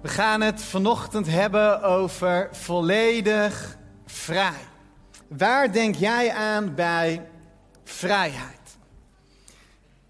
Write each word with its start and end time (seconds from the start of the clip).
We 0.00 0.08
gaan 0.08 0.40
het 0.40 0.62
vanochtend 0.62 1.26
hebben 1.26 1.82
over 1.82 2.48
volledig 2.52 3.76
vrij. 4.06 4.60
Waar 5.28 5.72
denk 5.72 5.94
jij 5.94 6.32
aan 6.32 6.74
bij 6.74 7.26
vrijheid? 7.84 8.58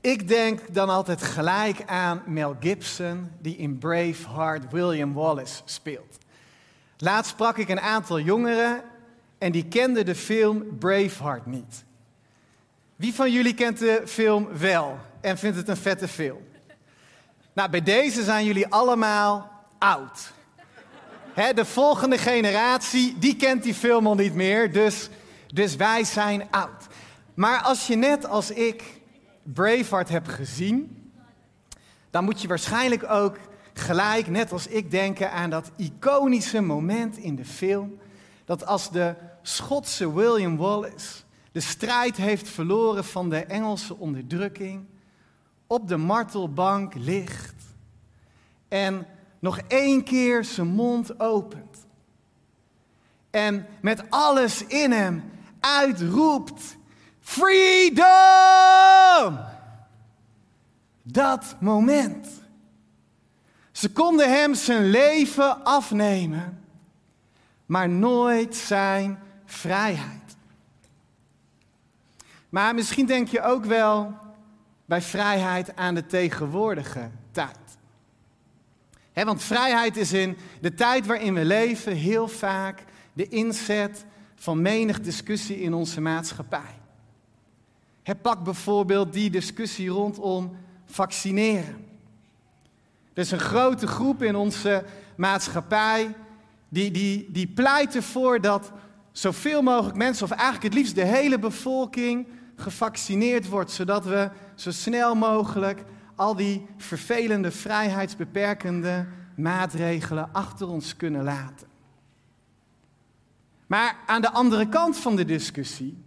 Ik 0.00 0.28
denk 0.28 0.74
dan 0.74 0.88
altijd 0.88 1.22
gelijk 1.22 1.82
aan 1.86 2.22
Mel 2.26 2.56
Gibson, 2.60 3.30
die 3.38 3.56
in 3.56 3.78
Braveheart 3.78 4.72
William 4.72 5.12
Wallace 5.12 5.62
speelt. 5.64 6.18
Laatst 6.96 7.30
sprak 7.30 7.58
ik 7.58 7.68
een 7.68 7.80
aantal 7.80 8.20
jongeren 8.20 8.82
en 9.38 9.52
die 9.52 9.64
kenden 9.64 10.04
de 10.04 10.14
film 10.14 10.78
Braveheart 10.78 11.46
niet. 11.46 11.84
Wie 12.96 13.14
van 13.14 13.32
jullie 13.32 13.54
kent 13.54 13.78
de 13.78 14.02
film 14.06 14.48
wel 14.58 14.98
en 15.20 15.38
vindt 15.38 15.56
het 15.56 15.68
een 15.68 15.76
vette 15.76 16.08
film? 16.08 16.42
Nou, 17.52 17.70
bij 17.70 17.82
deze 17.82 18.22
zijn 18.24 18.44
jullie 18.44 18.66
allemaal 18.66 19.58
oud. 19.80 20.32
de 21.54 21.64
volgende 21.64 22.18
generatie, 22.18 23.18
die 23.18 23.36
kent 23.36 23.62
die 23.62 23.74
film 23.74 24.06
al 24.06 24.14
niet 24.14 24.34
meer, 24.34 24.72
dus, 24.72 25.08
dus 25.46 25.76
wij 25.76 26.04
zijn 26.04 26.50
oud. 26.50 26.86
Maar 27.34 27.62
als 27.62 27.86
je 27.86 27.96
net 27.96 28.26
als 28.26 28.50
ik 28.50 29.00
Braveheart 29.42 30.08
hebt 30.08 30.28
gezien, 30.28 31.10
dan 32.10 32.24
moet 32.24 32.42
je 32.42 32.48
waarschijnlijk 32.48 33.10
ook 33.10 33.38
gelijk, 33.72 34.28
net 34.28 34.52
als 34.52 34.66
ik, 34.66 34.90
denken 34.90 35.32
aan 35.32 35.50
dat 35.50 35.70
iconische 35.76 36.60
moment 36.60 37.16
in 37.16 37.36
de 37.36 37.44
film. 37.44 37.98
Dat 38.44 38.66
als 38.66 38.90
de 38.90 39.14
Schotse 39.42 40.14
William 40.14 40.56
Wallace 40.56 41.22
de 41.52 41.60
strijd 41.60 42.16
heeft 42.16 42.48
verloren 42.48 43.04
van 43.04 43.28
de 43.28 43.44
Engelse 43.44 43.96
onderdrukking, 43.96 44.86
op 45.66 45.88
de 45.88 45.96
martelbank 45.96 46.94
ligt 46.94 47.54
en 48.68 49.06
nog 49.40 49.58
één 49.68 50.04
keer 50.04 50.44
zijn 50.44 50.66
mond 50.66 51.20
opent. 51.20 51.86
En 53.30 53.66
met 53.80 54.10
alles 54.10 54.66
in 54.66 54.92
hem 54.92 55.30
uitroept: 55.60 56.76
Freedom! 57.20 58.08
Dat 61.02 61.56
moment. 61.60 62.28
Ze 63.72 63.92
konden 63.92 64.32
hem 64.32 64.54
zijn 64.54 64.90
leven 64.90 65.64
afnemen, 65.64 66.64
maar 67.66 67.88
nooit 67.88 68.56
zijn 68.56 69.18
vrijheid. 69.44 70.36
Maar 72.48 72.74
misschien 72.74 73.06
denk 73.06 73.28
je 73.28 73.42
ook 73.42 73.64
wel 73.64 74.14
bij 74.84 75.02
vrijheid 75.02 75.76
aan 75.76 75.94
de 75.94 76.06
tegenwoordige 76.06 77.10
want 79.14 79.42
vrijheid 79.42 79.96
is 79.96 80.12
in 80.12 80.36
de 80.60 80.74
tijd 80.74 81.06
waarin 81.06 81.34
we 81.34 81.44
leven 81.44 81.92
heel 81.92 82.28
vaak 82.28 82.84
de 83.12 83.28
inzet 83.28 84.04
van 84.34 84.62
menig 84.62 85.00
discussie 85.00 85.60
in 85.60 85.74
onze 85.74 86.00
maatschappij. 86.00 86.78
pak 88.22 88.44
bijvoorbeeld 88.44 89.12
die 89.12 89.30
discussie 89.30 89.88
rondom 89.88 90.56
vaccineren. 90.86 91.86
Er 93.12 93.22
is 93.22 93.30
een 93.30 93.38
grote 93.38 93.86
groep 93.86 94.22
in 94.22 94.36
onze 94.36 94.84
maatschappij 95.16 96.14
die, 96.68 96.90
die, 96.90 97.28
die 97.30 97.46
pleit 97.46 97.94
ervoor 97.94 98.40
dat 98.40 98.72
zoveel 99.12 99.62
mogelijk 99.62 99.96
mensen, 99.96 100.24
of 100.24 100.30
eigenlijk 100.30 100.62
het 100.62 100.74
liefst 100.74 100.94
de 100.94 101.04
hele 101.04 101.38
bevolking, 101.38 102.26
gevaccineerd 102.56 103.48
wordt, 103.48 103.70
zodat 103.70 104.04
we 104.04 104.30
zo 104.54 104.70
snel 104.70 105.14
mogelijk 105.14 105.84
al 106.20 106.36
die 106.36 106.66
vervelende 106.76 107.50
vrijheidsbeperkende 107.50 109.06
maatregelen 109.36 110.32
achter 110.32 110.68
ons 110.68 110.96
kunnen 110.96 111.24
laten. 111.24 111.68
Maar 113.66 113.96
aan 114.06 114.20
de 114.20 114.30
andere 114.30 114.68
kant 114.68 114.96
van 114.96 115.16
de 115.16 115.24
discussie 115.24 116.04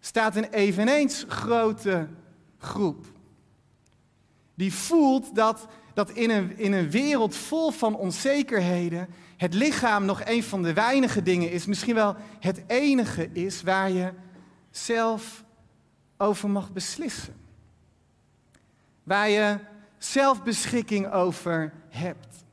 staat 0.00 0.36
een 0.36 0.50
eveneens 0.50 1.24
grote 1.28 2.08
groep. 2.58 3.06
Die 4.54 4.74
voelt 4.74 5.34
dat, 5.34 5.66
dat 5.94 6.10
in, 6.10 6.30
een, 6.30 6.58
in 6.58 6.72
een 6.72 6.90
wereld 6.90 7.34
vol 7.34 7.70
van 7.70 7.96
onzekerheden 7.96 9.08
het 9.36 9.54
lichaam 9.54 10.04
nog 10.04 10.20
een 10.24 10.42
van 10.42 10.62
de 10.62 10.72
weinige 10.72 11.22
dingen 11.22 11.50
is, 11.50 11.66
misschien 11.66 11.94
wel 11.94 12.16
het 12.40 12.62
enige 12.66 13.32
is 13.32 13.62
waar 13.62 13.90
je 13.90 14.12
zelf 14.70 15.44
over 16.16 16.50
mag 16.50 16.72
beslissen 16.72 17.46
waar 19.08 19.28
je 19.28 19.58
zelfbeschikking 19.98 21.12
over 21.12 21.72
hebt. 21.88 22.44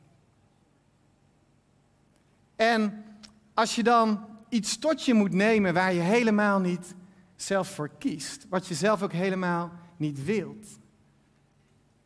En 2.55 3.05
als 3.53 3.75
je 3.75 3.83
dan 3.83 4.25
iets 4.49 4.77
tot 4.77 5.05
je 5.05 5.13
moet 5.13 5.33
nemen 5.33 5.73
waar 5.73 5.93
je 5.93 5.99
helemaal 5.99 6.59
niet 6.59 6.95
zelf 7.35 7.67
voor 7.67 7.89
kiest, 7.97 8.45
wat 8.49 8.67
je 8.67 8.73
zelf 8.73 9.01
ook 9.03 9.11
helemaal 9.11 9.71
niet 9.97 10.23
wilt, 10.23 10.67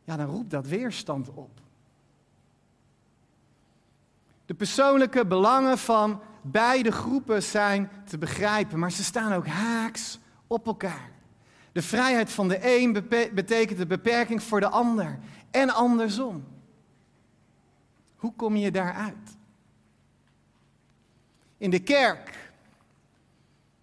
ja, 0.04 0.18
dan 0.18 0.26
roept 0.26 0.50
dat 0.50 0.68
weerstand 0.68 1.30
op. 1.30 1.62
De 4.46 4.54
persoonlijke 4.54 5.26
belangen 5.26 5.78
van 5.78 6.22
beide 6.42 6.92
groepen 6.92 7.44
zijn 7.44 7.92
te 8.06 8.18
begrijpen, 8.18 8.80
maar 8.80 8.92
ze 8.92 9.04
staan 9.04 9.34
ook 9.34 9.48
haaks 9.48 10.20
op 10.48 10.66
elkaar. 10.66 11.19
De 11.80 11.86
vrijheid 11.86 12.32
van 12.32 12.48
de 12.48 12.60
een 12.62 12.94
betekent 13.34 13.78
de 13.78 13.88
beperking 13.88 14.44
voor 14.44 14.60
de 14.60 14.70
ander. 14.70 15.20
En 15.52 15.70
andersom. 15.70 16.48
Hoe 18.16 18.34
kom 18.36 18.56
je 18.56 18.72
daaruit? 18.72 19.38
In 21.58 21.70
de 21.70 21.80
kerk, 21.80 22.52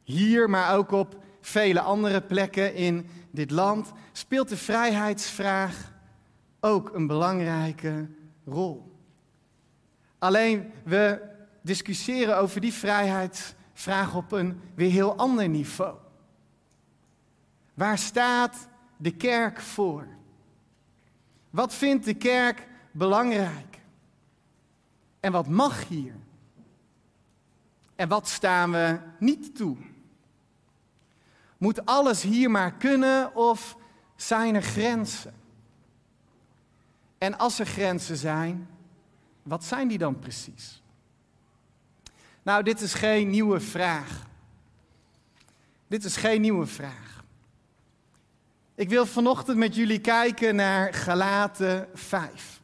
hier, 0.02 0.50
maar 0.50 0.76
ook 0.76 0.90
op 0.90 1.22
vele 1.40 1.80
andere 1.80 2.20
plekken 2.20 2.74
in 2.74 3.08
dit 3.30 3.50
land, 3.50 3.92
speelt 4.12 4.48
de 4.48 4.56
vrijheidsvraag 4.56 5.92
ook 6.60 6.94
een 6.94 7.06
belangrijke 7.06 8.08
rol. 8.44 8.92
Alleen 10.18 10.72
we 10.84 11.20
discussiëren 11.62 12.38
over 12.38 12.60
die 12.60 12.72
vrijheidsvraag 12.72 14.14
op 14.14 14.32
een 14.32 14.60
weer 14.74 14.90
heel 14.90 15.16
ander 15.16 15.48
niveau. 15.48 16.04
Waar 17.76 17.98
staat 17.98 18.68
de 18.96 19.10
kerk 19.10 19.60
voor? 19.60 20.06
Wat 21.50 21.74
vindt 21.74 22.04
de 22.04 22.14
kerk 22.14 22.68
belangrijk? 22.90 23.80
En 25.20 25.32
wat 25.32 25.48
mag 25.48 25.88
hier? 25.88 26.14
En 27.96 28.08
wat 28.08 28.28
staan 28.28 28.70
we 28.70 28.98
niet 29.18 29.56
toe? 29.56 29.76
Moet 31.58 31.86
alles 31.86 32.22
hier 32.22 32.50
maar 32.50 32.72
kunnen 32.72 33.34
of 33.34 33.76
zijn 34.16 34.54
er 34.54 34.62
grenzen? 34.62 35.34
En 37.18 37.38
als 37.38 37.58
er 37.58 37.66
grenzen 37.66 38.16
zijn, 38.16 38.68
wat 39.42 39.64
zijn 39.64 39.88
die 39.88 39.98
dan 39.98 40.18
precies? 40.18 40.82
Nou, 42.42 42.62
dit 42.62 42.80
is 42.80 42.94
geen 42.94 43.30
nieuwe 43.30 43.60
vraag. 43.60 44.26
Dit 45.86 46.04
is 46.04 46.16
geen 46.16 46.40
nieuwe 46.40 46.66
vraag. 46.66 47.05
Ik 48.76 48.88
wil 48.88 49.06
vanochtend 49.06 49.58
met 49.58 49.74
jullie 49.74 49.98
kijken 49.98 50.56
naar 50.56 50.94
Galaten 50.94 51.88
5. 51.94 52.60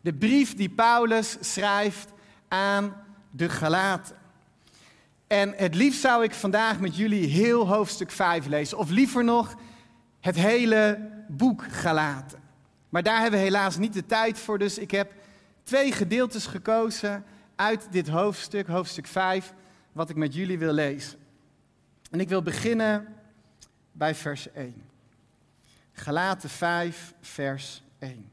De 0.00 0.12
brief 0.12 0.54
die 0.54 0.68
Paulus 0.68 1.36
schrijft 1.40 2.08
aan 2.48 2.96
de 3.30 3.48
Galaten. 3.48 4.16
En 5.26 5.54
het 5.56 5.74
liefst 5.74 6.00
zou 6.00 6.24
ik 6.24 6.34
vandaag 6.34 6.80
met 6.80 6.96
jullie 6.96 7.26
heel 7.26 7.68
hoofdstuk 7.68 8.10
5 8.10 8.46
lezen. 8.46 8.78
Of 8.78 8.90
liever 8.90 9.24
nog 9.24 9.54
het 10.20 10.36
hele 10.36 11.10
boek 11.28 11.64
Galaten. 11.72 12.38
Maar 12.88 13.02
daar 13.02 13.20
hebben 13.20 13.38
we 13.38 13.46
helaas 13.46 13.76
niet 13.76 13.92
de 13.92 14.06
tijd 14.06 14.38
voor. 14.38 14.58
Dus 14.58 14.78
ik 14.78 14.90
heb 14.90 15.12
twee 15.62 15.92
gedeeltes 15.92 16.46
gekozen 16.46 17.24
uit 17.56 17.86
dit 17.90 18.08
hoofdstuk, 18.08 18.66
hoofdstuk 18.66 19.06
5, 19.06 19.52
wat 19.92 20.10
ik 20.10 20.16
met 20.16 20.34
jullie 20.34 20.58
wil 20.58 20.72
lezen. 20.72 21.18
En 22.10 22.20
ik 22.20 22.28
wil 22.28 22.42
beginnen 22.42 23.14
bij 23.92 24.14
vers 24.14 24.52
1. 24.52 24.94
Galaten 25.98 26.50
5, 26.50 27.14
vers 27.20 27.82
1. 27.98 28.30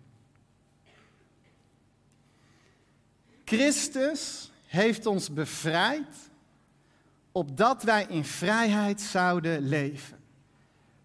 Christus 3.46 4.52
heeft 4.66 5.06
ons 5.06 5.34
bevrijd 5.34 6.30
opdat 7.32 7.84
wij 7.84 8.06
in 8.10 8.26
vrijheid 8.26 9.02
zouden 9.02 9.68
leven. 9.68 10.20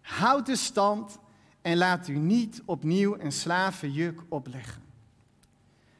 Houd 0.01 0.45
de 0.45 0.55
stand 0.55 1.17
en 1.61 1.77
laat 1.77 2.07
u 2.07 2.17
niet 2.17 2.61
opnieuw 2.65 3.19
een 3.19 3.31
slavenjuk 3.31 4.21
opleggen. 4.29 4.81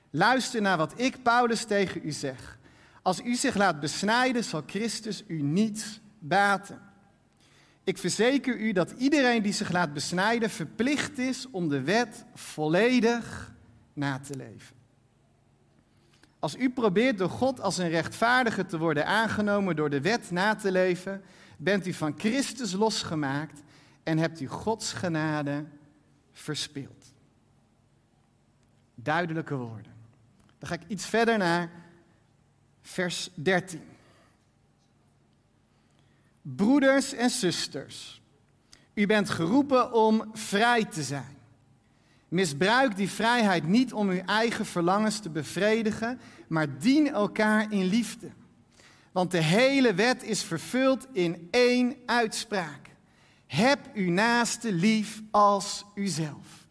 Luister 0.09 0.61
naar 0.61 0.77
wat 0.77 0.99
ik, 0.99 1.23
Paulus, 1.23 1.65
tegen 1.65 2.01
u 2.03 2.11
zeg. 2.11 2.57
Als 3.01 3.21
u 3.21 3.35
zich 3.35 3.55
laat 3.55 3.79
besnijden, 3.79 4.43
zal 4.43 4.63
Christus 4.65 5.23
u 5.27 5.41
niets 5.41 5.99
baten. 6.19 6.88
Ik 7.89 7.97
verzeker 7.97 8.57
u 8.57 8.71
dat 8.71 8.91
iedereen 8.91 9.41
die 9.41 9.53
zich 9.53 9.71
laat 9.71 9.93
besnijden 9.93 10.49
verplicht 10.49 11.17
is 11.17 11.49
om 11.51 11.69
de 11.69 11.81
wet 11.81 12.25
volledig 12.33 13.53
na 13.93 14.19
te 14.19 14.35
leven. 14.35 14.75
Als 16.39 16.55
u 16.55 16.69
probeert 16.69 17.17
door 17.17 17.29
God 17.29 17.61
als 17.61 17.77
een 17.77 17.89
rechtvaardige 17.89 18.65
te 18.65 18.77
worden 18.77 19.05
aangenomen 19.05 19.75
door 19.75 19.89
de 19.89 20.01
wet 20.01 20.31
na 20.31 20.55
te 20.55 20.71
leven, 20.71 21.21
bent 21.57 21.87
u 21.87 21.93
van 21.93 22.13
Christus 22.17 22.71
losgemaakt 22.71 23.61
en 24.03 24.17
hebt 24.17 24.39
u 24.39 24.47
Gods 24.47 24.93
genade 24.93 25.65
verspild. 26.31 27.13
Duidelijke 28.95 29.55
woorden. 29.55 29.93
Dan 30.57 30.69
ga 30.69 30.75
ik 30.75 30.87
iets 30.87 31.05
verder 31.05 31.37
naar 31.37 31.71
vers 32.81 33.29
13. 33.33 33.88
Broeders 36.55 37.13
en 37.13 37.29
zusters, 37.29 38.21
u 38.93 39.05
bent 39.05 39.29
geroepen 39.29 39.93
om 39.93 40.29
vrij 40.33 40.85
te 40.85 41.03
zijn. 41.03 41.37
Misbruik 42.27 42.95
die 42.95 43.09
vrijheid 43.09 43.67
niet 43.67 43.93
om 43.93 44.09
uw 44.09 44.21
eigen 44.25 44.65
verlangens 44.65 45.19
te 45.19 45.29
bevredigen, 45.29 46.19
maar 46.47 46.79
dien 46.79 47.11
elkaar 47.11 47.71
in 47.71 47.85
liefde. 47.85 48.29
Want 49.11 49.31
de 49.31 49.41
hele 49.41 49.93
wet 49.93 50.23
is 50.23 50.43
vervuld 50.43 51.07
in 51.11 51.47
één 51.51 51.95
uitspraak. 52.05 52.89
Heb 53.45 53.79
uw 53.93 54.11
naaste 54.11 54.71
lief 54.71 55.21
als 55.31 55.85
uzelf. 55.95 56.67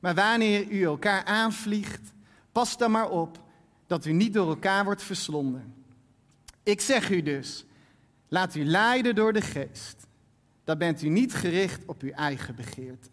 Maar 0.00 0.14
wanneer 0.14 0.70
u 0.70 0.82
elkaar 0.82 1.24
aanvliegt, 1.24 2.12
pas 2.52 2.76
dan 2.76 2.90
maar 2.90 3.08
op 3.08 3.40
dat 3.86 4.04
u 4.04 4.12
niet 4.12 4.32
door 4.32 4.48
elkaar 4.48 4.84
wordt 4.84 5.02
verslonden. 5.02 5.74
Ik 6.62 6.80
zeg 6.80 7.10
u 7.10 7.22
dus, 7.22 7.64
laat 8.32 8.54
u 8.54 8.64
leiden 8.64 9.14
door 9.14 9.32
de 9.32 9.40
geest. 9.40 10.06
Dan 10.64 10.78
bent 10.78 11.02
u 11.02 11.08
niet 11.08 11.34
gericht 11.34 11.84
op 11.86 12.02
uw 12.02 12.10
eigen 12.10 12.54
begeerte. 12.54 13.08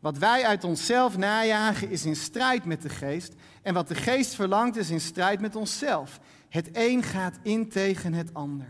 Wat 0.00 0.18
wij 0.18 0.46
uit 0.46 0.64
onszelf 0.64 1.16
najagen 1.16 1.90
is 1.90 2.04
in 2.04 2.16
strijd 2.16 2.64
met 2.64 2.82
de 2.82 2.88
geest. 2.88 3.34
En 3.62 3.74
wat 3.74 3.88
de 3.88 3.94
geest 3.94 4.34
verlangt 4.34 4.76
is 4.76 4.90
in 4.90 5.00
strijd 5.00 5.40
met 5.40 5.56
onszelf. 5.56 6.20
Het 6.48 6.68
een 6.72 7.02
gaat 7.02 7.38
in 7.42 7.68
tegen 7.68 8.12
het 8.12 8.34
ander. 8.34 8.66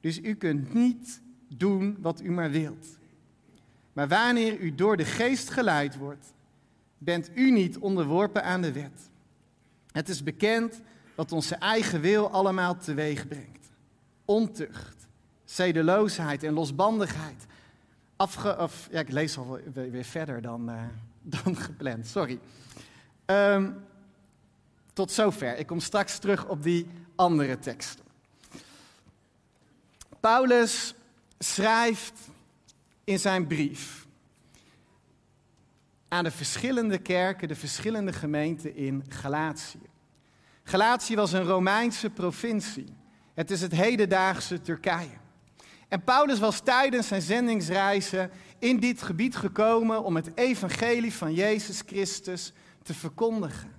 Dus 0.00 0.20
u 0.20 0.34
kunt 0.34 0.74
niet 0.74 1.20
doen 1.48 1.96
wat 2.00 2.20
u 2.22 2.30
maar 2.30 2.50
wilt. 2.50 2.86
Maar 3.92 4.08
wanneer 4.08 4.58
u 4.58 4.74
door 4.74 4.96
de 4.96 5.04
geest 5.04 5.50
geleid 5.50 5.96
wordt, 5.96 6.34
bent 6.98 7.30
u 7.34 7.50
niet 7.50 7.78
onderworpen 7.78 8.44
aan 8.44 8.62
de 8.62 8.72
wet. 8.72 9.10
Het 9.92 10.08
is 10.08 10.22
bekend 10.22 10.80
wat 11.14 11.32
onze 11.32 11.54
eigen 11.54 12.00
wil 12.00 12.30
allemaal 12.30 12.76
teweeg 12.76 13.28
brengt. 13.28 13.63
Ontucht, 14.24 15.06
zedeloosheid 15.44 16.42
en 16.42 16.52
losbandigheid. 16.52 17.46
Afge, 18.16 18.58
of, 18.58 18.88
ja, 18.90 19.00
ik 19.00 19.10
lees 19.10 19.36
al 19.36 19.58
weer 19.72 20.04
verder 20.04 20.42
dan, 20.42 20.70
uh, 20.70 20.82
dan 21.44 21.56
gepland, 21.56 22.06
sorry. 22.06 22.38
Um, 23.26 23.76
tot 24.92 25.12
zover. 25.12 25.58
Ik 25.58 25.66
kom 25.66 25.80
straks 25.80 26.18
terug 26.18 26.48
op 26.48 26.62
die 26.62 26.86
andere 27.14 27.58
teksten. 27.58 28.04
Paulus 30.20 30.94
schrijft 31.38 32.20
in 33.04 33.18
zijn 33.18 33.46
brief 33.46 34.06
aan 36.08 36.24
de 36.24 36.30
verschillende 36.30 36.98
kerken, 36.98 37.48
de 37.48 37.54
verschillende 37.54 38.12
gemeenten 38.12 38.76
in 38.76 39.04
Galatië. 39.08 39.80
Galatië 40.62 41.14
was 41.14 41.32
een 41.32 41.44
Romeinse 41.44 42.10
provincie. 42.10 42.86
Het 43.34 43.50
is 43.50 43.60
het 43.60 43.72
hedendaagse 43.72 44.60
Turkije. 44.60 45.22
En 45.88 46.04
Paulus 46.04 46.38
was 46.38 46.60
tijdens 46.60 47.08
zijn 47.08 47.22
zendingsreizen 47.22 48.30
in 48.58 48.80
dit 48.80 49.02
gebied 49.02 49.36
gekomen 49.36 50.04
om 50.04 50.16
het 50.16 50.36
evangelie 50.36 51.14
van 51.14 51.34
Jezus 51.34 51.82
Christus 51.86 52.52
te 52.82 52.94
verkondigen. 52.94 53.72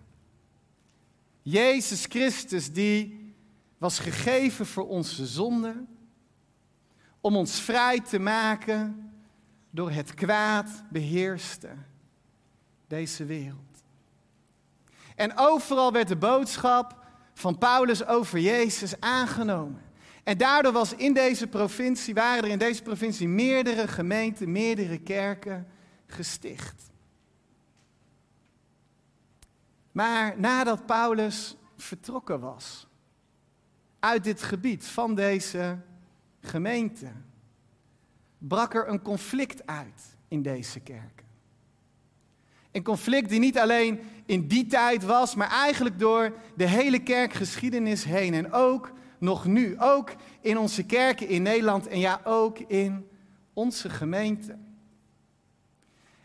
Jezus 1.41 2.05
Christus 2.05 2.73
die 2.73 3.33
was 3.77 3.99
gegeven 3.99 4.65
voor 4.65 4.87
onze 4.87 5.25
zonden, 5.25 5.87
om 7.21 7.35
ons 7.35 7.59
vrij 7.59 7.99
te 7.99 8.19
maken 8.19 9.11
door 9.69 9.91
het 9.91 10.13
kwaad 10.13 10.83
beheerste 10.89 11.69
deze 12.87 13.25
wereld. 13.25 13.83
En 15.15 15.37
overal 15.37 15.91
werd 15.91 16.07
de 16.07 16.15
boodschap 16.15 17.04
van 17.35 17.57
Paulus 17.57 18.05
over 18.05 18.39
Jezus 18.39 18.99
aangenomen. 18.99 19.81
En 20.23 20.37
daardoor 20.37 20.71
was 20.71 20.93
in 20.93 21.13
deze 21.13 21.47
provincie, 21.47 22.13
waren 22.13 22.43
er 22.43 22.49
in 22.49 22.57
deze 22.57 22.81
provincie 22.81 23.27
meerdere 23.27 23.87
gemeenten, 23.87 24.51
meerdere 24.51 24.97
kerken 24.97 25.67
gesticht. 26.07 26.91
Maar 29.91 30.39
nadat 30.39 30.85
Paulus 30.85 31.55
vertrokken 31.77 32.39
was 32.39 32.87
uit 33.99 34.23
dit 34.23 34.43
gebied 34.43 34.85
van 34.85 35.15
deze 35.15 35.77
gemeente, 36.41 37.11
brak 38.37 38.73
er 38.73 38.89
een 38.89 39.01
conflict 39.01 39.67
uit 39.67 40.17
in 40.27 40.41
deze 40.41 40.79
kerken. 40.79 41.24
Een 42.75 42.83
conflict 42.83 43.29
die 43.29 43.39
niet 43.39 43.59
alleen 43.59 43.99
in 44.25 44.47
die 44.47 44.65
tijd 44.65 45.03
was, 45.03 45.35
maar 45.35 45.49
eigenlijk 45.49 45.99
door 45.99 46.33
de 46.55 46.67
hele 46.67 46.99
kerkgeschiedenis 46.99 48.03
heen. 48.03 48.33
En 48.33 48.51
ook 48.51 48.91
nog 49.17 49.45
nu. 49.45 49.79
Ook 49.79 50.15
in 50.41 50.57
onze 50.57 50.83
kerken 50.83 51.27
in 51.27 51.41
Nederland 51.41 51.87
en 51.87 51.99
ja, 51.99 52.21
ook 52.23 52.59
in 52.59 53.07
onze 53.53 53.89
gemeente. 53.89 54.57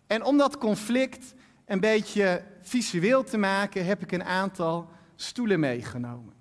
En 0.06 0.24
om 0.24 0.36
dat 0.36 0.58
conflict 0.58 1.34
een 1.64 1.80
beetje 1.80 2.44
visueel 2.60 3.24
te 3.24 3.38
maken, 3.38 3.84
heb 3.84 4.02
ik 4.02 4.12
een 4.12 4.24
aantal 4.24 4.88
stoelen 5.16 5.60
meegenomen. 5.60 6.32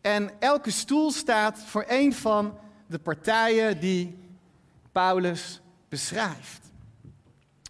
En 0.00 0.30
elke 0.38 0.70
stoel 0.70 1.10
staat 1.10 1.58
voor 1.58 1.84
een 1.88 2.12
van 2.12 2.58
de 2.86 2.98
partijen 2.98 3.80
die 3.80 4.24
Paulus 4.96 5.60
beschrijft. 5.88 6.72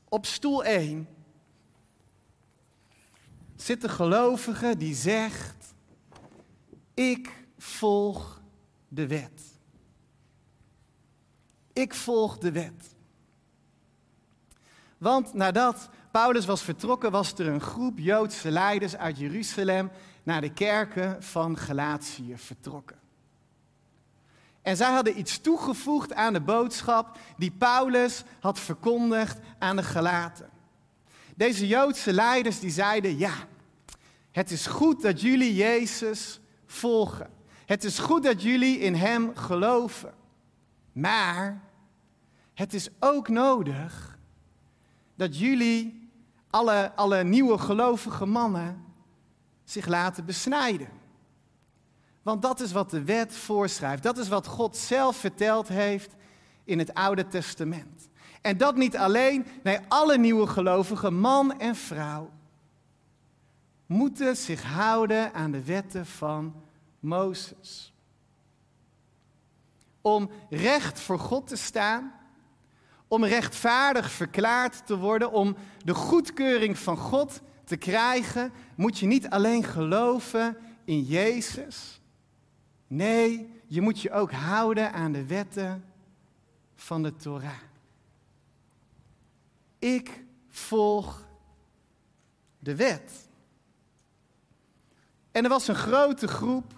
Op 0.08 0.26
stoel 0.26 0.64
1 0.64 1.08
zit 3.56 3.81
de 3.81 3.88
gelovige 3.88 4.76
die 4.76 4.94
zegt: 4.94 5.75
Ik 6.94 7.46
volg 7.58 8.43
de 8.88 9.06
wet. 9.06 9.43
Ik 11.73 11.94
volg 11.94 12.38
de 12.38 12.52
wet. 12.52 12.94
Want 14.99 15.34
nadat 15.34 15.88
Paulus 16.11 16.46
was 16.46 16.62
vertrokken, 16.62 17.10
was 17.10 17.32
er 17.32 17.46
een 17.46 17.60
groep 17.60 17.98
Joodse 17.98 18.51
leiders 18.51 18.96
uit 18.96 19.19
Jeruzalem 19.19 19.91
naar 20.22 20.41
de 20.41 20.53
kerken 20.53 21.22
van 21.22 21.58
Galatië 21.58 22.36
vertrokken. 22.36 23.06
En 24.67 24.77
zij 24.77 24.93
hadden 24.93 25.19
iets 25.19 25.39
toegevoegd 25.39 26.15
aan 26.15 26.32
de 26.32 26.41
boodschap 26.41 27.19
die 27.37 27.51
Paulus 27.51 28.25
had 28.41 28.61
verkondigd 28.61 29.39
aan 29.58 29.77
de 29.77 29.82
Galaten. 29.82 30.51
Deze 31.37 31.67
Joodse 31.67 32.13
leiders 32.13 32.61
die 32.61 32.70
zeiden, 32.70 33.19
ja, 33.19 33.32
het 34.31 34.51
is 34.51 34.67
goed 34.67 35.03
dat 35.03 35.20
jullie 35.20 35.55
Jezus 35.55 36.41
volgen. 36.67 37.31
Het 37.67 37.85
is 37.85 37.99
goed 37.99 38.23
dat 38.23 38.43
jullie 38.43 38.79
in 38.79 38.94
Hem 38.94 39.37
geloven. 39.37 40.15
Maar 40.93 41.63
het 42.55 42.75
is 42.75 42.89
ook 43.01 43.29
nodig 43.29 44.19
dat 45.15 45.39
jullie, 45.39 46.11
alle, 46.51 46.93
alle 46.94 47.25
nieuwe 47.25 47.58
gelovige 47.58 48.27
mannen, 48.27 48.85
zich 49.65 49.87
laten 49.87 50.25
besnijden. 50.25 50.89
Want 52.27 52.43
dat 52.43 52.61
is 52.61 52.73
wat 52.73 52.91
de 52.91 53.05
wet 53.05 53.37
voorschrijft. 53.37 54.03
Dat 54.03 54.19
is 54.19 54.29
wat 54.29 54.47
God 54.47 54.77
zelf 54.77 55.17
verteld 55.17 55.69
heeft 55.69 56.15
in 56.65 56.79
het 56.79 56.95
Oude 56.95 57.27
Testament. 57.27 58.09
En 58.41 58.56
dat 58.56 58.77
niet 58.77 58.97
alleen, 58.97 59.47
nee, 59.63 59.79
alle 59.89 60.19
nieuwe 60.19 60.47
gelovigen, 60.47 61.15
man 61.15 61.59
en 61.59 61.77
vrouw, 61.77 62.31
moeten 63.87 64.37
zich 64.37 64.63
houden 64.63 65.35
aan 65.35 65.51
de 65.51 65.65
wetten 65.65 66.06
van 66.06 66.55
Mozes. 67.01 67.93
Om 70.01 70.31
recht 70.51 71.01
voor 71.01 71.19
God 71.19 71.47
te 71.47 71.56
staan, 71.56 72.13
om 73.09 73.25
rechtvaardig 73.25 74.11
verklaard 74.11 74.87
te 74.87 74.97
worden, 74.97 75.33
om 75.33 75.56
de 75.85 75.95
goedkeuring 75.95 76.79
van 76.79 76.97
God 76.97 77.41
te 77.65 77.77
krijgen, 77.77 78.53
moet 78.77 78.99
je 78.99 79.06
niet 79.06 79.31
alleen 79.31 79.65
geloven 79.65 80.56
in 80.85 81.03
Jezus. 81.03 81.95
Nee, 82.86 83.50
je 83.66 83.81
moet 83.81 84.00
je 84.00 84.12
ook 84.12 84.32
houden 84.32 84.93
aan 84.93 85.12
de 85.12 85.26
wetten 85.26 85.84
van 86.74 87.02
de 87.02 87.16
Torah. 87.16 87.60
Ik 89.78 90.24
volg 90.48 91.26
de 92.58 92.76
wet. 92.76 93.28
En 95.31 95.43
er 95.43 95.48
was 95.48 95.69
een 95.69 95.74
grote 95.74 96.28
groep 96.28 96.74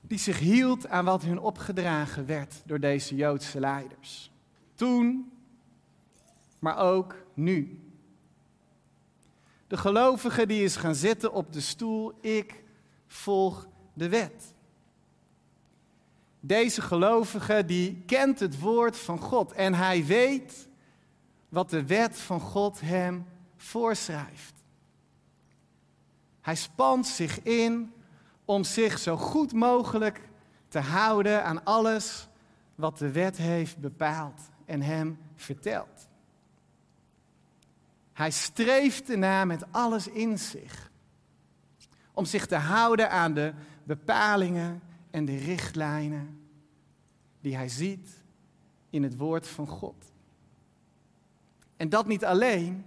die 0.00 0.18
zich 0.18 0.38
hield 0.38 0.88
aan 0.88 1.04
wat 1.04 1.22
hun 1.22 1.38
opgedragen 1.38 2.26
werd 2.26 2.62
door 2.64 2.80
deze 2.80 3.14
Joodse 3.14 3.60
leiders. 3.60 4.30
Toen 4.74 5.32
maar 6.58 6.76
ook 6.76 7.16
nu. 7.34 7.80
De 9.66 9.76
gelovige 9.76 10.46
die 10.46 10.62
is 10.62 10.76
gaan 10.76 10.94
zitten 10.94 11.32
op 11.32 11.52
de 11.52 11.60
stoel, 11.60 12.12
ik 12.20 12.61
volg 13.12 13.68
de 13.92 14.08
wet. 14.08 14.54
Deze 16.40 16.80
gelovige 16.80 17.64
die 17.64 18.02
kent 18.06 18.40
het 18.40 18.58
woord 18.58 18.96
van 18.96 19.18
God 19.18 19.52
en 19.52 19.74
hij 19.74 20.04
weet 20.04 20.68
wat 21.48 21.70
de 21.70 21.86
wet 21.86 22.20
van 22.20 22.40
God 22.40 22.80
hem 22.80 23.26
voorschrijft. 23.56 24.54
Hij 26.40 26.54
spant 26.54 27.06
zich 27.06 27.42
in 27.42 27.92
om 28.44 28.64
zich 28.64 28.98
zo 28.98 29.16
goed 29.16 29.52
mogelijk 29.52 30.20
te 30.68 30.78
houden 30.78 31.44
aan 31.44 31.64
alles 31.64 32.28
wat 32.74 32.98
de 32.98 33.10
wet 33.10 33.36
heeft 33.36 33.78
bepaald 33.78 34.40
en 34.64 34.82
hem 34.82 35.18
vertelt. 35.34 36.08
Hij 38.12 38.30
streeft 38.30 39.10
ernaar 39.10 39.46
met 39.46 39.72
alles 39.72 40.08
in 40.08 40.38
zich 40.38 40.90
om 42.12 42.24
zich 42.24 42.46
te 42.46 42.56
houden 42.56 43.10
aan 43.10 43.34
de 43.34 43.52
bepalingen 43.84 44.82
en 45.10 45.24
de 45.24 45.36
richtlijnen 45.36 46.40
die 47.40 47.56
hij 47.56 47.68
ziet 47.68 48.22
in 48.90 49.02
het 49.02 49.16
woord 49.16 49.48
van 49.48 49.66
God. 49.66 50.12
En 51.76 51.88
dat 51.88 52.06
niet 52.06 52.24
alleen. 52.24 52.84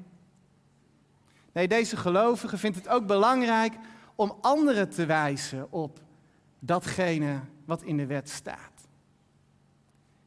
Nee, 1.52 1.68
deze 1.68 1.98
gelovige 1.98 2.58
vindt 2.58 2.78
het 2.78 2.88
ook 2.88 3.08
belangrijk 3.08 3.74
om 4.16 4.38
anderen 4.42 4.90
te 4.90 5.06
wijzen 5.06 5.72
op 5.72 6.00
datgene 6.60 7.40
wat 7.66 7.84
in 7.84 7.98
de 7.98 8.06
wet 8.06 8.30
staat. 8.30 8.88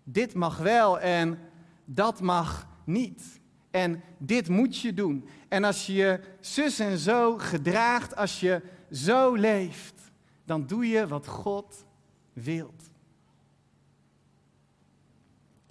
Dit 0.04 0.34
mag 0.34 0.58
wel 0.58 1.00
en 1.00 1.38
dat 1.84 2.20
mag 2.20 2.66
niet. 2.84 3.40
En 3.70 4.02
dit 4.18 4.48
moet 4.48 4.78
je 4.78 4.94
doen. 4.94 5.28
En 5.48 5.64
als 5.64 5.86
je 5.86 5.92
je 5.92 6.20
zus 6.40 6.78
en 6.78 6.98
zo 6.98 7.38
gedraagt, 7.38 8.16
als 8.16 8.40
je 8.40 8.62
zo 8.90 9.34
leeft, 9.34 10.10
dan 10.44 10.66
doe 10.66 10.88
je 10.88 11.06
wat 11.06 11.26
God 11.26 11.84
wilt. 12.32 12.90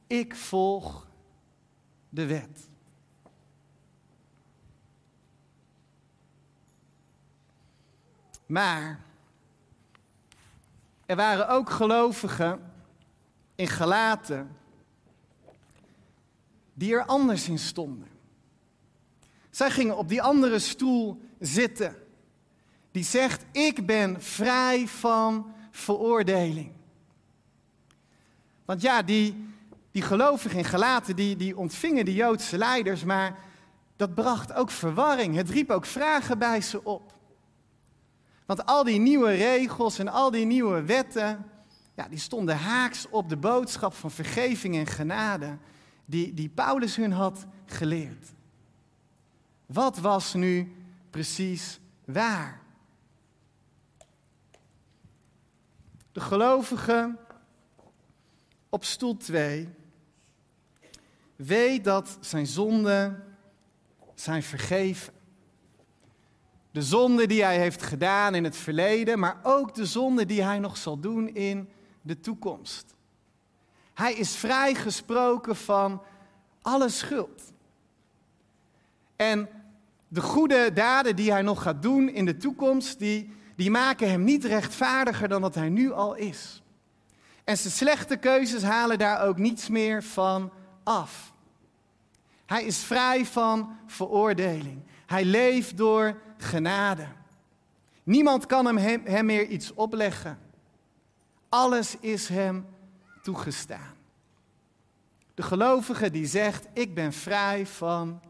Ik 0.07 0.35
volg 0.35 1.07
de 2.09 2.25
wet. 2.25 2.69
Maar 8.45 8.99
er 11.05 11.15
waren 11.15 11.49
ook 11.49 11.69
gelovigen 11.69 12.71
in 13.55 13.67
Galaten 13.67 14.57
die 16.73 16.93
er 16.93 17.05
anders 17.05 17.49
in 17.49 17.59
stonden. 17.59 18.07
Zij 19.49 19.71
gingen 19.71 19.97
op 19.97 20.07
die 20.09 20.21
andere 20.21 20.59
stoel 20.59 21.21
zitten. 21.39 22.06
Die 22.97 23.05
zegt, 23.05 23.45
ik 23.51 23.85
ben 23.85 24.21
vrij 24.21 24.87
van 24.87 25.53
veroordeling. 25.71 26.71
Want 28.65 28.81
ja, 28.81 29.01
die, 29.01 29.47
die 29.91 30.01
gelovigen 30.01 30.57
in 30.57 30.65
Galaten, 30.65 31.15
die, 31.15 31.35
die 31.35 31.57
ontvingen 31.57 32.05
de 32.05 32.13
Joodse 32.13 32.57
leiders, 32.57 33.03
maar 33.03 33.39
dat 33.95 34.15
bracht 34.15 34.53
ook 34.53 34.69
verwarring. 34.69 35.35
Het 35.35 35.49
riep 35.49 35.69
ook 35.69 35.85
vragen 35.85 36.39
bij 36.39 36.61
ze 36.61 36.83
op. 36.83 37.13
Want 38.45 38.65
al 38.65 38.83
die 38.83 38.99
nieuwe 38.99 39.33
regels 39.33 39.99
en 39.99 40.07
al 40.07 40.31
die 40.31 40.45
nieuwe 40.45 40.81
wetten, 40.81 41.45
ja, 41.95 42.07
die 42.07 42.19
stonden 42.19 42.57
haaks 42.57 43.09
op 43.09 43.29
de 43.29 43.37
boodschap 43.37 43.93
van 43.93 44.11
vergeving 44.11 44.75
en 44.75 44.87
genade 44.87 45.57
die, 46.05 46.33
die 46.33 46.49
Paulus 46.49 46.95
hun 46.95 47.11
had 47.11 47.45
geleerd. 47.65 48.33
Wat 49.65 49.97
was 49.97 50.33
nu 50.33 50.75
precies 51.09 51.79
waar? 52.05 52.65
De 56.17 56.23
gelovige 56.23 57.15
op 58.69 58.83
stoel 58.83 59.17
2 59.17 59.69
weet 61.35 61.83
dat 61.83 62.17
zijn 62.19 62.47
zonden 62.47 63.23
zijn 64.15 64.43
vergeven. 64.43 65.13
De 66.71 66.81
zonde 66.81 67.27
die 67.27 67.43
hij 67.43 67.59
heeft 67.59 67.83
gedaan 67.83 68.35
in 68.35 68.43
het 68.43 68.57
verleden, 68.57 69.19
maar 69.19 69.39
ook 69.43 69.75
de 69.75 69.85
zonde 69.85 70.25
die 70.25 70.43
hij 70.43 70.59
nog 70.59 70.77
zal 70.77 70.99
doen 70.99 71.27
in 71.35 71.69
de 72.01 72.19
toekomst. 72.19 72.95
Hij 73.93 74.13
is 74.13 74.35
vrijgesproken 74.35 75.55
van 75.55 76.01
alle 76.61 76.89
schuld. 76.89 77.53
En 79.15 79.49
de 80.07 80.21
goede 80.21 80.73
daden 80.73 81.15
die 81.15 81.31
hij 81.31 81.41
nog 81.41 81.61
gaat 81.61 81.81
doen 81.81 82.09
in 82.09 82.25
de 82.25 82.37
toekomst, 82.37 82.99
die, 82.99 83.36
die 83.57 83.71
maken 83.71 84.09
hem 84.09 84.23
niet 84.23 84.45
rechtvaardiger 84.45 85.27
dan 85.27 85.41
dat 85.41 85.55
hij 85.55 85.69
nu 85.69 85.91
al 85.91 86.15
is. 86.15 86.61
En 87.43 87.57
zijn 87.57 87.73
slechte 87.73 88.17
keuzes 88.17 88.63
halen 88.63 88.97
daar 88.97 89.21
ook 89.21 89.37
niets 89.37 89.69
meer 89.69 90.03
van 90.03 90.51
af. 90.83 91.33
Hij 92.45 92.63
is 92.63 92.77
vrij 92.77 93.25
van 93.25 93.77
veroordeling. 93.85 94.83
Hij 95.05 95.25
leeft 95.25 95.77
door 95.77 96.21
genade. 96.37 97.07
Niemand 98.03 98.45
kan 98.45 98.65
hem, 98.65 99.03
hem, 99.05 99.25
meer 99.25 99.47
iets 99.47 99.73
opleggen. 99.73 100.39
Alles 101.49 101.97
is 101.99 102.27
hem 102.27 102.65
toegestaan. 103.21 103.95
De 105.33 105.43
gelovige 105.43 106.11
die 106.11 106.25
zegt, 106.25 106.67
ik 106.73 106.93
ben 106.93 107.13
vrij 107.13 107.65
van 107.65 108.21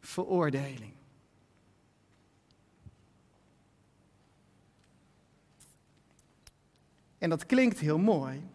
veroordeling. 0.00 0.92
En 7.18 7.30
dat 7.30 7.46
klinkt 7.46 7.78
heel 7.78 7.98
mooi, 7.98 8.46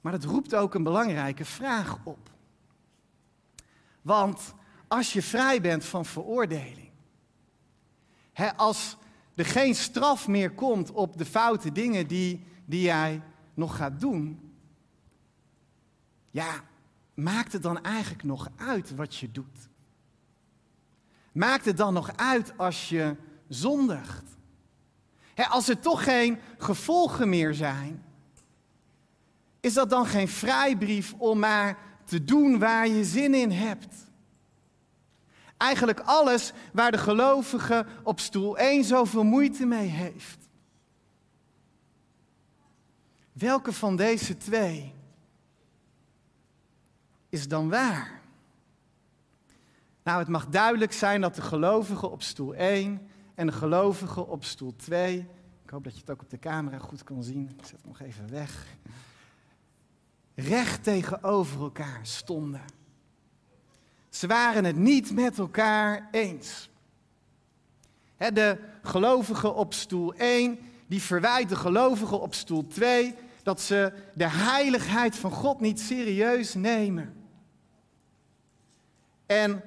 maar 0.00 0.12
het 0.12 0.24
roept 0.24 0.54
ook 0.54 0.74
een 0.74 0.82
belangrijke 0.82 1.44
vraag 1.44 1.98
op. 2.04 2.30
Want 4.02 4.54
als 4.88 5.12
je 5.12 5.22
vrij 5.22 5.60
bent 5.60 5.84
van 5.84 6.04
veroordeling, 6.04 6.90
hè, 8.32 8.56
als 8.56 8.96
er 9.34 9.46
geen 9.46 9.74
straf 9.74 10.28
meer 10.28 10.50
komt 10.50 10.90
op 10.90 11.16
de 11.18 11.24
foute 11.24 11.72
dingen 11.72 12.06
die, 12.06 12.46
die 12.64 12.82
jij 12.82 13.22
nog 13.54 13.76
gaat 13.76 14.00
doen, 14.00 14.52
ja, 16.30 16.64
maakt 17.14 17.52
het 17.52 17.62
dan 17.62 17.82
eigenlijk 17.82 18.22
nog 18.22 18.50
uit 18.56 18.94
wat 18.94 19.16
je 19.16 19.30
doet? 19.30 19.68
Maakt 21.32 21.64
het 21.64 21.76
dan 21.76 21.94
nog 21.94 22.16
uit 22.16 22.58
als 22.58 22.88
je 22.88 23.16
zondigt? 23.48 24.36
Als 25.34 25.68
er 25.68 25.80
toch 25.80 26.04
geen 26.04 26.38
gevolgen 26.58 27.28
meer 27.28 27.54
zijn, 27.54 28.04
is 29.60 29.74
dat 29.74 29.90
dan 29.90 30.06
geen 30.06 30.28
vrijbrief 30.28 31.14
om 31.18 31.38
maar 31.38 31.78
te 32.04 32.24
doen 32.24 32.58
waar 32.58 32.88
je 32.88 33.04
zin 33.04 33.34
in 33.34 33.50
hebt? 33.50 33.94
Eigenlijk 35.56 36.00
alles 36.00 36.52
waar 36.72 36.90
de 36.90 36.98
gelovige 36.98 37.86
op 38.02 38.20
stoel 38.20 38.58
1 38.58 38.84
zoveel 38.84 39.24
moeite 39.24 39.66
mee 39.66 39.88
heeft. 39.88 40.48
Welke 43.32 43.72
van 43.72 43.96
deze 43.96 44.36
twee 44.36 44.94
is 47.28 47.48
dan 47.48 47.68
waar? 47.68 48.20
Nou, 50.02 50.18
het 50.18 50.28
mag 50.28 50.46
duidelijk 50.46 50.92
zijn 50.92 51.20
dat 51.20 51.34
de 51.34 51.42
gelovige 51.42 52.10
op 52.10 52.22
stoel 52.22 52.54
1 52.54 53.08
en 53.34 53.46
de 53.46 53.52
gelovige 53.52 54.26
op 54.26 54.44
stoel 54.44 54.76
2, 54.76 55.18
ik 55.64 55.70
hoop 55.70 55.84
dat 55.84 55.94
je 55.94 56.00
het 56.00 56.10
ook 56.10 56.22
op 56.22 56.30
de 56.30 56.38
camera 56.38 56.78
goed 56.78 57.04
kan 57.04 57.22
zien, 57.22 57.50
ik 57.58 57.66
zet 57.66 57.80
hem 57.80 57.90
nog 57.90 58.00
even 58.00 58.30
weg, 58.30 58.76
recht 60.34 60.82
tegenover 60.82 61.60
elkaar 61.60 62.00
stonden. 62.02 62.62
Ze 64.08 64.26
waren 64.26 64.64
het 64.64 64.76
niet 64.76 65.12
met 65.12 65.38
elkaar 65.38 66.08
eens. 66.10 66.68
De 68.16 68.58
gelovige 68.82 69.52
op 69.52 69.74
stoel 69.74 70.14
1, 70.14 70.58
die 70.86 71.02
verwijt 71.02 71.48
de 71.48 71.56
gelovige 71.56 72.16
op 72.16 72.34
stoel 72.34 72.66
2 72.66 73.14
dat 73.42 73.60
ze 73.60 73.92
de 74.14 74.28
heiligheid 74.28 75.16
van 75.16 75.30
God 75.30 75.60
niet 75.60 75.80
serieus 75.80 76.54
nemen. 76.54 77.14
En 79.26 79.62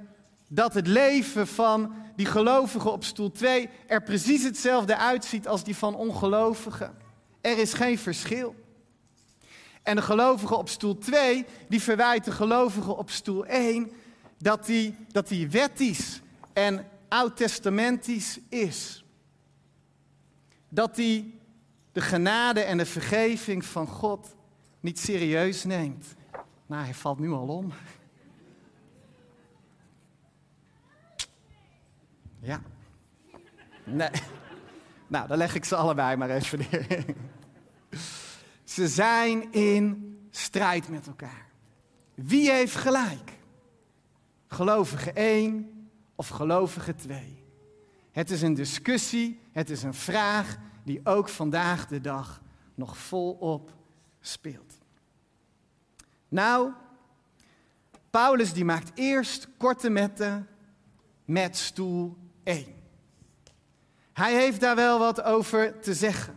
dat 0.48 0.74
het 0.74 0.88
leven 0.88 1.48
van 1.48 1.94
die 2.18 2.26
gelovige 2.26 2.90
op 2.90 3.04
stoel 3.04 3.32
2 3.32 3.70
er 3.88 4.04
precies 4.04 4.44
hetzelfde 4.44 4.98
uitziet 4.98 5.48
als 5.48 5.64
die 5.64 5.76
van 5.76 5.96
ongelovigen. 5.96 6.98
Er 7.42 7.58
is 7.58 7.74
geen 7.74 7.98
verschil. 7.98 8.56
En 9.84 9.96
de 9.96 10.02
gelovige 10.02 10.56
op 10.56 10.70
stoel 10.70 10.98
2, 10.98 11.46
die 11.70 11.82
verwijt 11.82 12.26
de 12.26 12.32
gelovige 12.32 12.96
op 12.96 13.10
stoel 13.10 13.46
1 13.46 13.92
dat 14.38 14.66
die, 14.66 14.96
dat 15.12 15.28
die 15.28 15.50
wettisch 15.50 16.22
en 16.54 16.88
oud-testamentisch 17.08 18.40
is. 18.50 19.06
Dat 20.70 20.96
die 20.96 21.40
de 21.92 22.02
genade 22.02 22.62
en 22.62 22.78
de 22.78 22.86
vergeving 22.86 23.66
van 23.66 23.88
God 23.88 24.36
niet 24.80 25.00
serieus 25.00 25.64
neemt. 25.64 26.16
Nou, 26.66 26.84
hij 26.84 26.94
valt 26.94 27.20
nu 27.20 27.32
al 27.32 27.48
om. 27.48 27.74
Ja. 32.40 32.62
Nee. 33.84 34.10
Nou, 35.08 35.28
dan 35.28 35.38
leg 35.38 35.56
ik 35.56 35.66
ze 35.66 35.76
allebei 35.76 36.16
maar 36.16 36.30
even 36.30 36.60
neer. 36.72 37.06
Ze 38.64 38.88
zijn 38.88 39.52
in 39.52 40.18
strijd 40.30 40.90
met 40.90 41.08
elkaar. 41.08 41.46
Wie 42.16 42.52
heeft 42.52 42.76
gelijk? 42.76 43.32
Gelovige 44.48 45.12
1 45.12 45.90
of 46.16 46.28
gelovige 46.28 46.96
2? 46.96 47.44
Het 48.12 48.32
is 48.32 48.42
een 48.42 48.54
discussie, 48.54 49.40
het 49.52 49.70
is 49.70 49.84
een 49.84 49.94
vraag 49.94 50.58
die 50.84 51.00
ook 51.04 51.30
vandaag 51.30 51.88
de 51.88 52.02
dag 52.02 52.42
nog 52.76 52.98
volop 52.98 53.74
speelt. 54.20 54.78
Nou, 56.30 56.72
Paulus 58.10 58.54
die 58.54 58.66
maakt 58.66 58.92
eerst 58.96 59.48
korte 59.58 59.90
metten 59.90 60.48
met 61.26 61.58
stoel 61.58 62.18
1. 62.48 62.66
Hij 64.14 64.34
heeft 64.34 64.60
daar 64.60 64.76
wel 64.76 65.00
wat 65.00 65.24
over 65.24 65.80
te 65.80 65.94
zeggen. 65.94 66.36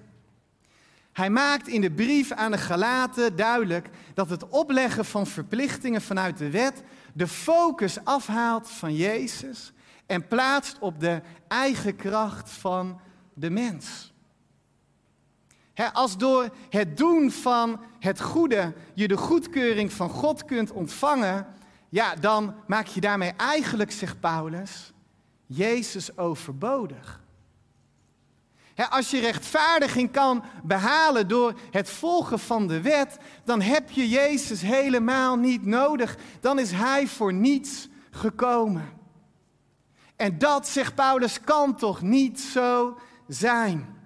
Hij 1.13 1.31
maakt 1.31 1.69
in 1.69 1.81
de 1.81 1.91
brief 1.91 2.33
aan 2.33 2.51
de 2.51 2.59
Galaten 2.59 3.37
duidelijk 3.37 3.89
dat 4.15 4.31
het 4.31 4.49
opleggen 4.49 5.05
van 5.05 5.27
verplichtingen 5.27 6.03
vanuit 6.03 6.39
de 6.39 6.51
wet 6.51 6.83
de 7.13 7.29
focus 7.29 8.05
afhaalt 8.05 8.71
van 8.71 8.95
Jezus 8.95 9.73
en 10.07 10.29
plaatst 10.29 10.79
op 10.79 11.01
de 11.01 11.21
eigen 11.49 11.97
kracht 11.97 12.51
van 12.51 13.01
de 13.35 13.51
mens. 13.51 14.13
als 15.93 16.17
door 16.17 16.49
het 16.69 16.97
doen 16.97 17.31
van 17.31 17.81
het 17.99 18.21
goede 18.21 18.73
je 18.95 19.09
de 19.09 19.17
goedkeuring 19.17 19.93
van 19.93 20.09
God 20.09 20.45
kunt 20.45 20.73
ontvangen, 20.73 21.47
ja, 21.89 22.15
dan 22.15 22.55
maak 22.67 22.87
je 22.87 23.01
daarmee 23.01 23.33
eigenlijk, 23.37 23.93
zegt 23.93 24.21
Paulus, 24.21 24.93
Jezus 25.53 26.17
overbodig. 26.17 27.21
als 28.91 29.11
je 29.11 29.21
rechtvaardiging 29.21 30.11
kan 30.11 30.45
behalen 30.63 31.29
door 31.29 31.59
het 31.71 31.91
volgen 31.91 32.39
van 32.39 32.67
de 32.67 32.81
wet, 32.81 33.19
dan 33.45 33.61
heb 33.61 33.91
je 33.91 34.09
Jezus 34.09 34.61
helemaal 34.61 35.37
niet 35.37 35.67
nodig. 35.67 36.17
Dan 36.41 36.59
is 36.59 36.71
Hij 36.71 37.07
voor 37.07 37.33
niets 37.33 37.89
gekomen. 38.11 38.89
En 40.17 40.39
dat, 40.39 40.69
zegt 40.69 40.95
Paulus, 40.95 41.41
kan 41.41 41.77
toch 41.77 42.03
niet 42.03 42.41
zo 42.41 42.99
zijn? 43.29 43.99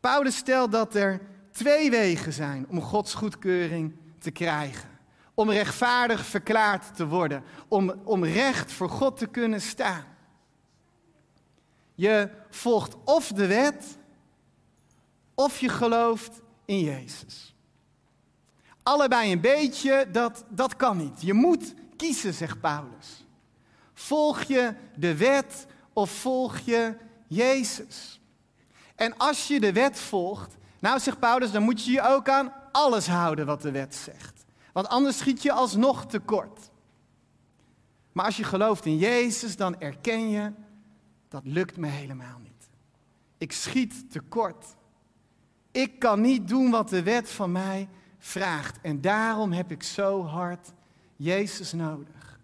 Paulus 0.00 0.36
stelt 0.36 0.72
dat 0.72 0.94
er 0.94 1.20
twee 1.50 1.90
wegen 1.90 2.32
zijn 2.32 2.66
om 2.68 2.80
Gods 2.82 3.14
goedkeuring 3.14 3.96
te 4.18 4.30
krijgen. 4.30 4.93
Om 5.34 5.50
rechtvaardig 5.50 6.26
verklaard 6.26 6.96
te 6.96 7.06
worden. 7.06 7.44
Om, 7.68 7.94
om 8.04 8.24
recht 8.24 8.72
voor 8.72 8.90
God 8.90 9.16
te 9.16 9.26
kunnen 9.26 9.60
staan. 9.60 10.04
Je 11.94 12.30
volgt 12.50 12.96
of 13.04 13.28
de 13.28 13.46
wet, 13.46 13.98
of 15.34 15.58
je 15.58 15.68
gelooft 15.68 16.40
in 16.64 16.80
Jezus. 16.80 17.54
Allebei 18.82 19.32
een 19.32 19.40
beetje, 19.40 20.06
dat, 20.12 20.44
dat 20.48 20.76
kan 20.76 20.96
niet. 20.96 21.22
Je 21.22 21.32
moet 21.32 21.74
kiezen, 21.96 22.34
zegt 22.34 22.60
Paulus. 22.60 23.26
Volg 23.94 24.42
je 24.42 24.74
de 24.96 25.16
wet 25.16 25.66
of 25.92 26.10
volg 26.10 26.58
je 26.58 26.96
Jezus? 27.26 28.20
En 28.94 29.16
als 29.16 29.46
je 29.46 29.60
de 29.60 29.72
wet 29.72 30.00
volgt, 30.00 30.56
nou 30.78 31.00
zegt 31.00 31.18
Paulus, 31.18 31.50
dan 31.50 31.62
moet 31.62 31.84
je 31.84 31.92
je 31.92 32.02
ook 32.02 32.28
aan 32.28 32.52
alles 32.72 33.06
houden 33.06 33.46
wat 33.46 33.62
de 33.62 33.70
wet 33.70 33.94
zegt. 33.94 34.33
Want 34.74 34.88
anders 34.88 35.18
schiet 35.18 35.42
je 35.42 35.52
alsnog 35.52 36.06
tekort. 36.06 36.70
Maar 38.12 38.24
als 38.24 38.36
je 38.36 38.44
gelooft 38.44 38.86
in 38.86 38.96
Jezus, 38.96 39.56
dan 39.56 39.80
erken 39.80 40.30
je, 40.30 40.52
dat 41.28 41.42
lukt 41.44 41.76
me 41.76 41.86
helemaal 41.86 42.38
niet. 42.38 42.68
Ik 43.38 43.52
schiet 43.52 44.10
tekort. 44.10 44.66
Ik 45.70 45.98
kan 45.98 46.20
niet 46.20 46.48
doen 46.48 46.70
wat 46.70 46.88
de 46.88 47.02
wet 47.02 47.30
van 47.30 47.52
mij 47.52 47.88
vraagt. 48.18 48.80
En 48.80 49.00
daarom 49.00 49.52
heb 49.52 49.70
ik 49.70 49.82
zo 49.82 50.24
hard 50.24 50.72
Jezus 51.16 51.72
nodig. 51.72 52.38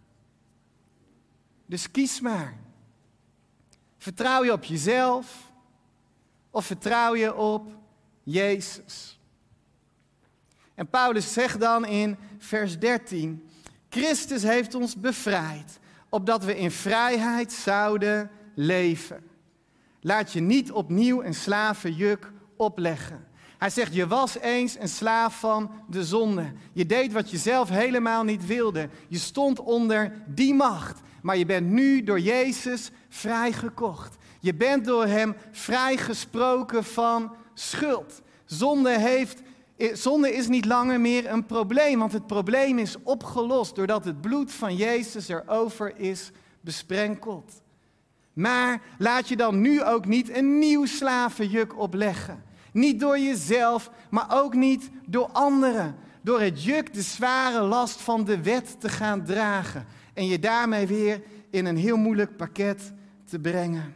Dus 1.66 1.90
kies 1.90 2.20
maar. 2.20 2.58
Vertrouw 3.98 4.44
je 4.44 4.52
op 4.52 4.64
jezelf 4.64 5.52
of 6.50 6.66
vertrouw 6.66 7.14
je 7.14 7.34
op 7.34 7.66
Jezus? 8.22 9.19
En 10.80 10.88
Paulus 10.88 11.32
zegt 11.32 11.60
dan 11.60 11.86
in 11.86 12.16
vers 12.38 12.78
13: 12.78 13.48
Christus 13.88 14.42
heeft 14.42 14.74
ons 14.74 14.96
bevrijd, 14.96 15.78
opdat 16.08 16.44
we 16.44 16.58
in 16.58 16.70
vrijheid 16.70 17.52
zouden 17.52 18.30
leven. 18.54 19.22
Laat 20.00 20.32
je 20.32 20.40
niet 20.40 20.72
opnieuw 20.72 21.22
een 21.22 21.34
slavenjuk 21.34 22.32
opleggen. 22.56 23.26
Hij 23.58 23.70
zegt, 23.70 23.94
je 23.94 24.06
was 24.06 24.38
eens 24.38 24.78
een 24.78 24.88
slaaf 24.88 25.38
van 25.38 25.70
de 25.88 26.04
zonde. 26.04 26.52
Je 26.72 26.86
deed 26.86 27.12
wat 27.12 27.30
je 27.30 27.38
zelf 27.38 27.68
helemaal 27.68 28.24
niet 28.24 28.46
wilde. 28.46 28.88
Je 29.08 29.18
stond 29.18 29.60
onder 29.60 30.12
die 30.26 30.54
macht. 30.54 31.00
Maar 31.22 31.36
je 31.36 31.46
bent 31.46 31.66
nu 31.66 32.02
door 32.02 32.20
Jezus 32.20 32.90
vrijgekocht. 33.08 34.16
Je 34.40 34.54
bent 34.54 34.84
door 34.84 35.06
Hem 35.06 35.36
vrijgesproken 35.50 36.84
van 36.84 37.34
schuld. 37.54 38.22
Zonde, 38.44 38.98
heeft, 38.98 39.42
zonde 39.92 40.34
is 40.34 40.48
niet 40.48 40.64
langer 40.64 41.00
meer 41.00 41.30
een 41.30 41.46
probleem, 41.46 41.98
want 41.98 42.12
het 42.12 42.26
probleem 42.26 42.78
is 42.78 42.96
opgelost 43.02 43.74
doordat 43.74 44.04
het 44.04 44.20
bloed 44.20 44.52
van 44.52 44.76
Jezus 44.76 45.28
erover 45.28 45.92
is 45.96 46.30
besprenkeld. 46.60 47.62
Maar 48.32 48.82
laat 48.98 49.28
je 49.28 49.36
dan 49.36 49.60
nu 49.60 49.84
ook 49.84 50.06
niet 50.06 50.36
een 50.36 50.58
nieuw 50.58 50.84
slavenjuk 50.84 51.78
opleggen. 51.78 52.42
Niet 52.72 53.00
door 53.00 53.18
jezelf, 53.18 53.90
maar 54.10 54.26
ook 54.28 54.54
niet 54.54 54.90
door 55.06 55.28
anderen. 55.32 55.96
Door 56.22 56.40
het 56.40 56.64
juk, 56.64 56.94
de 56.94 57.02
zware 57.02 57.60
last 57.60 58.00
van 58.00 58.24
de 58.24 58.42
wet 58.42 58.80
te 58.80 58.88
gaan 58.88 59.24
dragen 59.24 59.86
en 60.14 60.26
je 60.26 60.38
daarmee 60.38 60.86
weer 60.86 61.22
in 61.50 61.66
een 61.66 61.76
heel 61.76 61.96
moeilijk 61.96 62.36
pakket 62.36 62.92
te 63.24 63.38
brengen. 63.38 63.94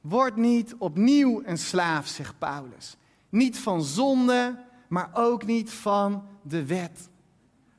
Word 0.00 0.36
niet 0.36 0.74
opnieuw 0.78 1.42
een 1.44 1.58
slaaf, 1.58 2.06
zegt 2.06 2.38
Paulus. 2.38 2.96
Niet 3.34 3.58
van 3.58 3.82
zonde, 3.82 4.64
maar 4.88 5.10
ook 5.12 5.46
niet 5.46 5.70
van 5.72 6.26
de 6.42 6.66
wet. 6.66 7.08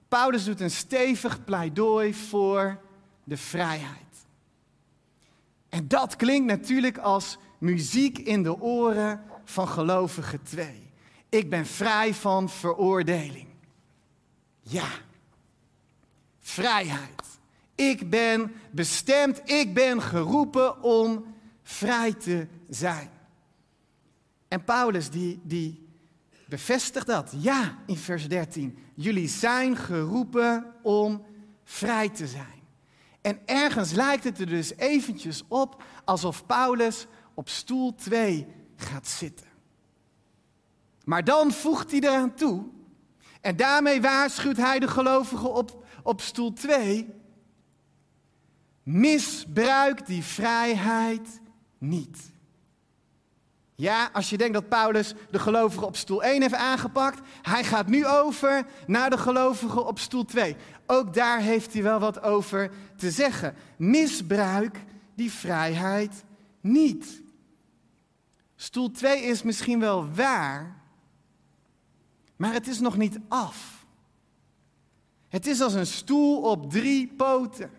Paulus 0.08 0.44
doet 0.44 0.60
een 0.60 0.72
stevig 0.72 1.44
pleidooi 1.44 2.14
voor 2.14 2.80
de 3.24 3.38
vrijheid. 3.38 4.26
En 5.70 5.88
dat 5.88 6.16
klinkt 6.16 6.48
natuurlijk 6.48 6.98
als 6.98 7.38
muziek 7.58 8.18
in 8.18 8.44
de 8.44 8.62
oren 8.62 9.24
van 9.44 9.68
gelovigen 9.68 10.44
twee. 10.44 10.92
Ik 11.30 11.50
ben 11.50 11.66
vrij 11.66 12.14
van 12.14 12.50
veroordeling. 12.50 13.48
Ja, 14.62 14.88
vrijheid. 16.40 17.22
Ik 17.76 18.10
ben 18.10 18.52
bestemd, 18.72 19.42
ik 19.52 19.74
ben 19.74 20.02
geroepen 20.02 20.84
om 20.84 21.26
vrij 21.64 22.14
te 22.14 22.48
zijn. 22.70 23.10
En 24.56 24.64
Paulus 24.64 25.10
die, 25.10 25.40
die 25.44 25.88
bevestigt 26.48 27.08
dat. 27.08 27.34
Ja, 27.38 27.78
in 27.86 27.98
vers 27.98 28.28
13. 28.28 28.78
Jullie 28.94 29.28
zijn 29.28 29.76
geroepen 29.78 30.74
om 30.82 31.26
vrij 31.64 32.10
te 32.10 32.28
zijn. 32.28 32.64
En 33.22 33.40
ergens 33.46 33.92
lijkt 33.92 34.24
het 34.24 34.40
er 34.40 34.46
dus 34.46 34.76
eventjes 34.76 35.44
op 35.48 35.84
alsof 36.06 36.46
Paulus 36.46 37.08
op 37.34 37.50
stoel 37.50 37.96
2 37.96 38.48
gaat 38.76 39.08
zitten. 39.08 39.48
Maar 41.04 41.24
dan 41.24 41.52
voegt 41.52 41.92
hij 41.92 42.00
eraan 42.00 42.36
toe. 42.36 42.64
En 43.42 43.56
daarmee 43.56 44.02
waarschuwt 44.02 44.58
hij 44.58 44.80
de 44.80 44.88
gelovigen 44.88 45.54
op 45.54 45.86
op 46.04 46.22
stoel 46.22 46.54
2. 46.54 47.14
Misbruik 48.84 50.06
die 50.06 50.24
vrijheid 50.24 51.42
niet. 51.78 52.34
Ja, 53.76 54.10
als 54.14 54.30
je 54.30 54.38
denkt 54.38 54.54
dat 54.54 54.70
Paulus 54.70 55.14
de 55.32 55.40
gelovigen 55.40 55.88
op 55.88 55.96
stoel 55.96 56.24
1 56.24 56.42
heeft 56.42 56.54
aangepakt, 56.54 57.28
hij 57.42 57.64
gaat 57.64 57.88
nu 57.88 58.08
over 58.08 58.66
naar 58.88 59.10
de 59.10 59.18
gelovigen 59.18 59.88
op 59.88 60.00
stoel 60.00 60.26
2. 60.26 60.56
Ook 60.86 61.14
daar 61.14 61.40
heeft 61.40 61.74
hij 61.74 61.84
wel 61.84 62.00
wat 62.00 62.22
over 62.22 62.72
te 62.98 63.12
zeggen. 63.12 63.56
Misbruik 63.78 64.84
die 65.16 65.32
vrijheid 65.32 66.24
niet. 66.62 67.22
Stoel 68.56 68.92
2 68.92 69.22
is 69.22 69.44
misschien 69.44 69.80
wel 69.80 70.10
waar, 70.14 70.82
maar 72.36 72.54
het 72.54 72.68
is 72.68 72.80
nog 72.80 72.98
niet 72.98 73.20
af. 73.28 73.86
Het 75.28 75.48
is 75.48 75.62
als 75.62 75.74
een 75.74 75.88
stoel 75.88 76.42
op 76.42 76.72
drie 76.72 77.08
poten. 77.08 77.72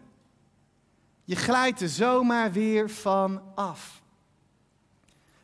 Je 1.25 1.37
glijdt 1.37 1.81
er 1.81 1.89
zomaar 1.89 2.53
weer 2.53 2.91
van 2.91 3.43
af. 3.55 4.03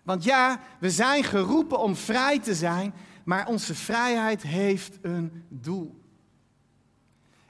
Want 0.03 0.25
ja, 0.25 0.61
we 0.81 0.91
zijn 0.91 1.25
geroepen 1.25 1.79
om 1.79 1.97
vrij 1.97 2.39
te 2.39 2.55
zijn, 2.55 2.95
maar 3.25 3.47
onze 3.47 3.75
vrijheid 3.75 4.43
heeft 4.43 4.99
een 5.03 5.45
doel. 5.49 6.01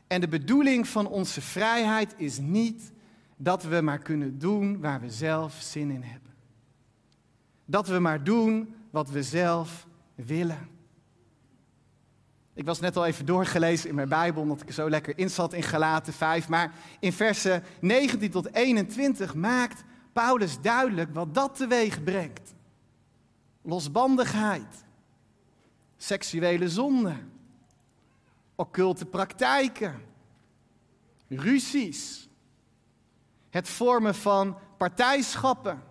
En 0.07 0.21
de 0.21 0.29
bedoeling 0.29 0.88
van 0.88 1.07
onze 1.07 1.41
vrijheid 1.41 2.15
is 2.17 2.38
niet 2.38 2.93
dat 3.37 3.62
we 3.62 3.81
maar 3.81 3.99
kunnen 3.99 4.38
doen 4.38 4.81
waar 4.81 5.01
we 5.01 5.11
zelf 5.11 5.55
zin 5.61 5.91
in 5.91 6.03
hebben. 6.03 6.33
Dat 7.65 7.88
we 7.88 7.99
maar 7.99 8.25
doen 8.25 8.75
wat 8.91 9.11
we 9.11 9.23
zelf 9.23 9.87
willen. 10.15 10.69
Ik 12.55 12.65
was 12.65 12.81
net 12.81 12.97
al 12.97 13.07
even 13.07 13.27
doorgelezen 13.27 13.88
in 13.88 13.95
mijn 13.95 14.09
Bijbel, 14.09 14.43
omdat 14.43 14.61
ik 14.61 14.69
er 14.69 14.75
zo 14.75 14.91
lekker 14.91 15.19
in 15.19 15.31
zat 15.31 15.53
in 15.53 15.62
Galaten 15.62 16.12
5. 16.12 16.49
Maar 16.49 16.73
in 17.01 17.12
versen 17.12 17.62
19 17.81 18.31
tot 18.31 18.55
21 18.55 19.35
maakt 19.35 19.85
Paulus 20.12 20.61
duidelijk 20.61 21.14
wat 21.14 21.35
dat 21.35 21.57
teweeg 21.57 22.03
brengt. 22.03 22.55
Losbandigheid, 23.62 24.85
seksuele 25.96 26.68
zonde, 26.68 27.14
occulte 28.55 29.07
praktijken, 29.07 30.03
ruzies, 31.29 32.29
het 33.51 33.68
vormen 33.68 34.14
van 34.14 34.59
partijschappen. 34.77 35.83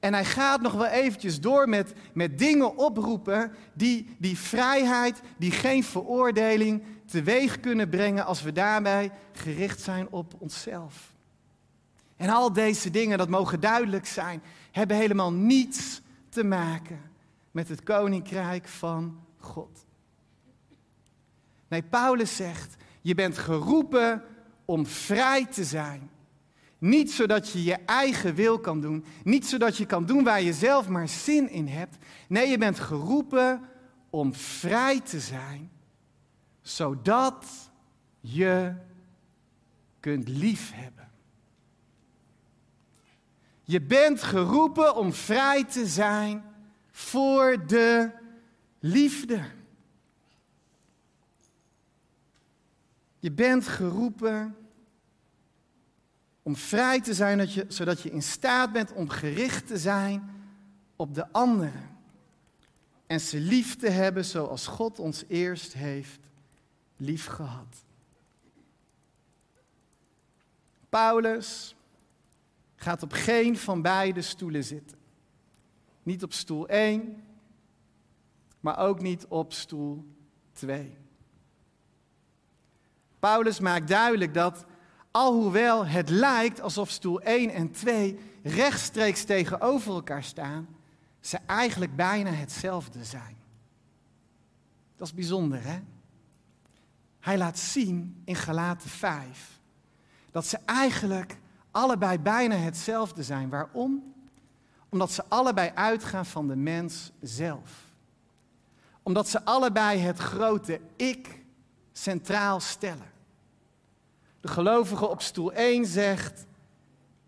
En 0.00 0.12
hij 0.12 0.24
gaat 0.24 0.60
nog 0.60 0.72
wel 0.72 0.86
eventjes 0.86 1.40
door 1.40 1.68
met, 1.68 1.92
met 2.14 2.38
dingen 2.38 2.76
oproepen 2.76 3.52
die 3.74 4.16
die 4.18 4.38
vrijheid, 4.38 5.20
die 5.36 5.50
geen 5.50 5.84
veroordeling 5.84 6.82
teweeg 7.06 7.60
kunnen 7.60 7.88
brengen 7.88 8.24
als 8.24 8.42
we 8.42 8.52
daarbij 8.52 9.12
gericht 9.32 9.80
zijn 9.80 10.08
op 10.10 10.34
onszelf. 10.38 11.13
En 12.16 12.28
al 12.28 12.52
deze 12.52 12.90
dingen, 12.90 13.18
dat 13.18 13.28
mogen 13.28 13.60
duidelijk 13.60 14.06
zijn, 14.06 14.42
hebben 14.70 14.96
helemaal 14.96 15.32
niets 15.32 16.00
te 16.28 16.44
maken 16.44 17.00
met 17.50 17.68
het 17.68 17.82
koninkrijk 17.82 18.68
van 18.68 19.20
God. 19.38 19.86
Nee, 21.68 21.82
Paulus 21.82 22.36
zegt, 22.36 22.76
je 23.00 23.14
bent 23.14 23.38
geroepen 23.38 24.22
om 24.64 24.86
vrij 24.86 25.46
te 25.46 25.64
zijn. 25.64 26.10
Niet 26.78 27.12
zodat 27.12 27.50
je 27.50 27.64
je 27.64 27.74
eigen 27.74 28.34
wil 28.34 28.58
kan 28.58 28.80
doen. 28.80 29.04
Niet 29.24 29.46
zodat 29.46 29.76
je 29.76 29.86
kan 29.86 30.06
doen 30.06 30.24
waar 30.24 30.42
je 30.42 30.52
zelf 30.52 30.88
maar 30.88 31.08
zin 31.08 31.50
in 31.50 31.66
hebt. 31.66 31.96
Nee, 32.28 32.48
je 32.48 32.58
bent 32.58 32.80
geroepen 32.80 33.60
om 34.10 34.34
vrij 34.34 35.00
te 35.00 35.20
zijn. 35.20 35.70
Zodat 36.62 37.46
je 38.20 38.74
kunt 40.00 40.28
liefhebben. 40.28 40.93
Je 43.64 43.80
bent 43.80 44.22
geroepen 44.22 44.96
om 44.96 45.12
vrij 45.12 45.64
te 45.64 45.86
zijn 45.86 46.44
voor 46.90 47.66
de 47.66 48.10
liefde. 48.78 49.40
Je 53.18 53.32
bent 53.32 53.66
geroepen 53.68 54.56
om 56.42 56.56
vrij 56.56 57.00
te 57.00 57.14
zijn, 57.14 57.48
zodat 57.68 58.00
je 58.00 58.10
in 58.10 58.22
staat 58.22 58.72
bent 58.72 58.92
om 58.92 59.08
gericht 59.08 59.66
te 59.66 59.78
zijn 59.78 60.30
op 60.96 61.14
de 61.14 61.32
anderen. 61.32 61.90
En 63.06 63.20
ze 63.20 63.40
lief 63.40 63.76
te 63.76 63.88
hebben 63.88 64.24
zoals 64.24 64.66
God 64.66 64.98
ons 64.98 65.24
eerst 65.28 65.72
heeft 65.72 66.20
lief 66.96 67.26
gehad. 67.26 67.84
Paulus 70.88 71.74
gaat 72.84 73.02
op 73.02 73.12
geen 73.12 73.58
van 73.58 73.82
beide 73.82 74.22
stoelen 74.22 74.64
zitten. 74.64 74.98
Niet 76.02 76.22
op 76.22 76.32
stoel 76.32 76.68
1, 76.68 77.24
maar 78.60 78.78
ook 78.78 79.00
niet 79.00 79.26
op 79.26 79.52
stoel 79.52 80.04
2. 80.52 80.96
Paulus 83.18 83.60
maakt 83.60 83.88
duidelijk 83.88 84.34
dat 84.34 84.64
alhoewel 85.10 85.86
het 85.86 86.08
lijkt 86.08 86.60
alsof 86.60 86.90
stoel 86.90 87.20
1 87.20 87.50
en 87.50 87.70
2 87.70 88.18
rechtstreeks 88.42 89.24
tegenover 89.24 89.92
elkaar 89.92 90.24
staan, 90.24 90.68
ze 91.20 91.38
eigenlijk 91.46 91.96
bijna 91.96 92.30
hetzelfde 92.30 93.04
zijn. 93.04 93.36
Dat 94.96 95.06
is 95.06 95.14
bijzonder, 95.14 95.62
hè? 95.62 95.80
Hij 97.20 97.38
laat 97.38 97.58
zien 97.58 98.22
in 98.24 98.36
Galaten 98.36 98.90
5 98.90 99.60
dat 100.30 100.46
ze 100.46 100.58
eigenlijk 100.64 101.36
allebei 101.74 102.18
bijna 102.18 102.54
hetzelfde 102.54 103.22
zijn. 103.22 103.48
Waarom? 103.48 104.14
Omdat 104.88 105.10
ze 105.10 105.24
allebei 105.28 105.70
uitgaan 105.74 106.26
van 106.26 106.48
de 106.48 106.56
mens 106.56 107.12
zelf. 107.20 107.92
Omdat 109.02 109.28
ze 109.28 109.44
allebei 109.44 109.98
het 109.98 110.18
grote 110.18 110.80
ik 110.96 111.44
centraal 111.92 112.60
stellen. 112.60 113.12
De 114.40 114.48
gelovige 114.48 115.06
op 115.06 115.22
stoel 115.22 115.52
1 115.52 115.86
zegt, 115.86 116.46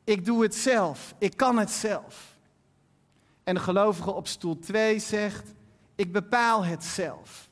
ik 0.04 0.24
doe 0.24 0.42
het 0.42 0.54
zelf, 0.54 1.14
ik 1.18 1.36
kan 1.36 1.58
het 1.58 1.70
zelf. 1.70 2.36
En 3.44 3.54
de 3.54 3.60
gelovige 3.60 4.10
op 4.10 4.26
stoel 4.26 4.58
2 4.58 4.98
zegt, 4.98 5.54
ik 5.94 6.12
bepaal 6.12 6.64
het 6.64 6.84
zelf. 6.84 7.48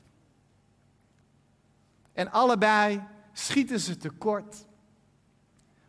En 2.13 2.31
allebei 2.31 3.03
schieten 3.33 3.79
ze 3.79 3.97
tekort, 3.97 4.65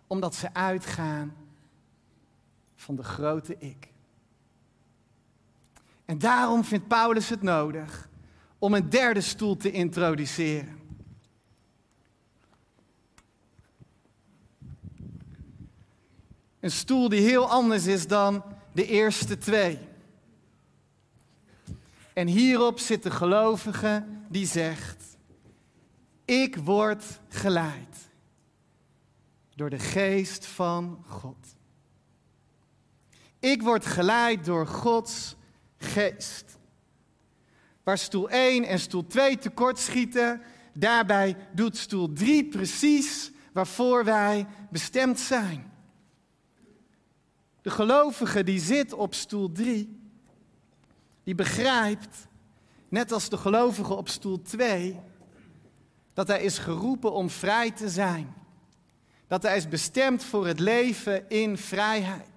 omdat 0.06 0.34
ze 0.34 0.54
uitgaan 0.54 1.36
van 2.74 2.96
de 2.96 3.02
grote 3.02 3.56
ik. 3.58 3.88
En 6.04 6.18
daarom 6.18 6.64
vindt 6.64 6.88
Paulus 6.88 7.28
het 7.28 7.42
nodig 7.42 8.08
om 8.58 8.74
een 8.74 8.90
derde 8.90 9.20
stoel 9.20 9.56
te 9.56 9.70
introduceren. 9.70 10.78
Een 16.60 16.70
stoel 16.70 17.08
die 17.08 17.20
heel 17.20 17.50
anders 17.50 17.86
is 17.86 18.06
dan 18.06 18.44
de 18.72 18.86
eerste 18.86 19.38
twee. 19.38 19.78
En 22.12 22.26
hierop 22.26 22.78
zit 22.78 23.02
de 23.02 23.10
gelovige 23.10 24.04
die 24.28 24.46
zegt: 24.46 25.04
Ik 26.24 26.56
word 26.56 27.04
geleid 27.28 28.05
door 29.56 29.70
de 29.70 29.78
geest 29.78 30.46
van 30.46 31.04
God. 31.06 31.56
Ik 33.38 33.62
word 33.62 33.86
geleid 33.86 34.44
door 34.44 34.66
Gods 34.66 35.36
geest. 35.78 36.58
Waar 37.82 37.98
stoel 37.98 38.30
1 38.30 38.64
en 38.64 38.78
stoel 38.78 39.06
2 39.06 39.38
tekortschieten, 39.38 40.42
daarbij 40.72 41.36
doet 41.52 41.76
stoel 41.76 42.12
3 42.12 42.48
precies 42.48 43.30
waarvoor 43.52 44.04
wij 44.04 44.46
bestemd 44.70 45.20
zijn. 45.20 45.72
De 47.62 47.70
gelovige 47.70 48.42
die 48.42 48.60
zit 48.60 48.92
op 48.92 49.14
stoel 49.14 49.52
3, 49.52 50.00
die 51.24 51.34
begrijpt, 51.34 52.28
net 52.88 53.12
als 53.12 53.28
de 53.28 53.36
gelovige 53.36 53.94
op 53.94 54.08
stoel 54.08 54.42
2, 54.42 55.00
dat 56.14 56.28
hij 56.28 56.42
is 56.42 56.58
geroepen 56.58 57.12
om 57.12 57.30
vrij 57.30 57.70
te 57.70 57.88
zijn. 57.88 58.34
Dat 59.28 59.42
hij 59.42 59.56
is 59.56 59.68
bestemd 59.68 60.24
voor 60.24 60.46
het 60.46 60.60
leven 60.60 61.28
in 61.28 61.58
vrijheid. 61.58 62.36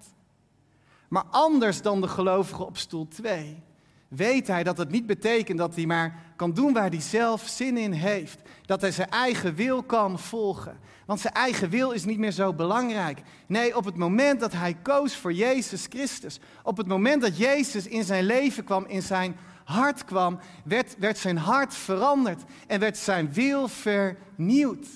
Maar 1.08 1.24
anders 1.30 1.82
dan 1.82 2.00
de 2.00 2.08
gelovige 2.08 2.66
op 2.66 2.76
stoel 2.76 3.08
2, 3.08 3.62
weet 4.08 4.46
hij 4.46 4.62
dat 4.62 4.78
het 4.78 4.90
niet 4.90 5.06
betekent 5.06 5.58
dat 5.58 5.74
hij 5.74 5.86
maar 5.86 6.32
kan 6.36 6.52
doen 6.52 6.72
waar 6.72 6.88
hij 6.88 7.00
zelf 7.00 7.48
zin 7.48 7.76
in 7.76 7.92
heeft. 7.92 8.40
Dat 8.66 8.80
hij 8.80 8.92
zijn 8.92 9.10
eigen 9.10 9.54
wil 9.54 9.82
kan 9.82 10.18
volgen. 10.18 10.78
Want 11.06 11.20
zijn 11.20 11.34
eigen 11.34 11.70
wil 11.70 11.90
is 11.90 12.04
niet 12.04 12.18
meer 12.18 12.32
zo 12.32 12.52
belangrijk. 12.52 13.22
Nee, 13.46 13.76
op 13.76 13.84
het 13.84 13.96
moment 13.96 14.40
dat 14.40 14.52
hij 14.52 14.76
koos 14.82 15.16
voor 15.16 15.32
Jezus 15.32 15.86
Christus, 15.88 16.40
op 16.62 16.76
het 16.76 16.86
moment 16.86 17.22
dat 17.22 17.36
Jezus 17.36 17.86
in 17.86 18.04
zijn 18.04 18.24
leven 18.24 18.64
kwam, 18.64 18.84
in 18.86 19.02
zijn 19.02 19.36
hart 19.64 20.04
kwam, 20.04 20.38
werd, 20.64 20.98
werd 20.98 21.18
zijn 21.18 21.36
hart 21.36 21.74
veranderd 21.74 22.42
en 22.66 22.80
werd 22.80 22.98
zijn 22.98 23.32
wil 23.32 23.68
vernieuwd. 23.68 24.86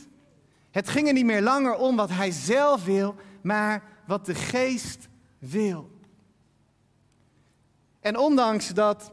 Het 0.75 0.89
ging 0.89 1.07
er 1.07 1.13
niet 1.13 1.25
meer 1.25 1.43
langer 1.43 1.75
om 1.75 1.97
wat 1.97 2.11
hij 2.11 2.31
zelf 2.31 2.85
wil, 2.85 3.15
maar 3.43 3.83
wat 4.07 4.27
de 4.27 4.35
geest 4.35 5.09
wil. 5.39 5.91
En 8.01 8.19
ondanks 8.19 8.69
dat 8.69 9.13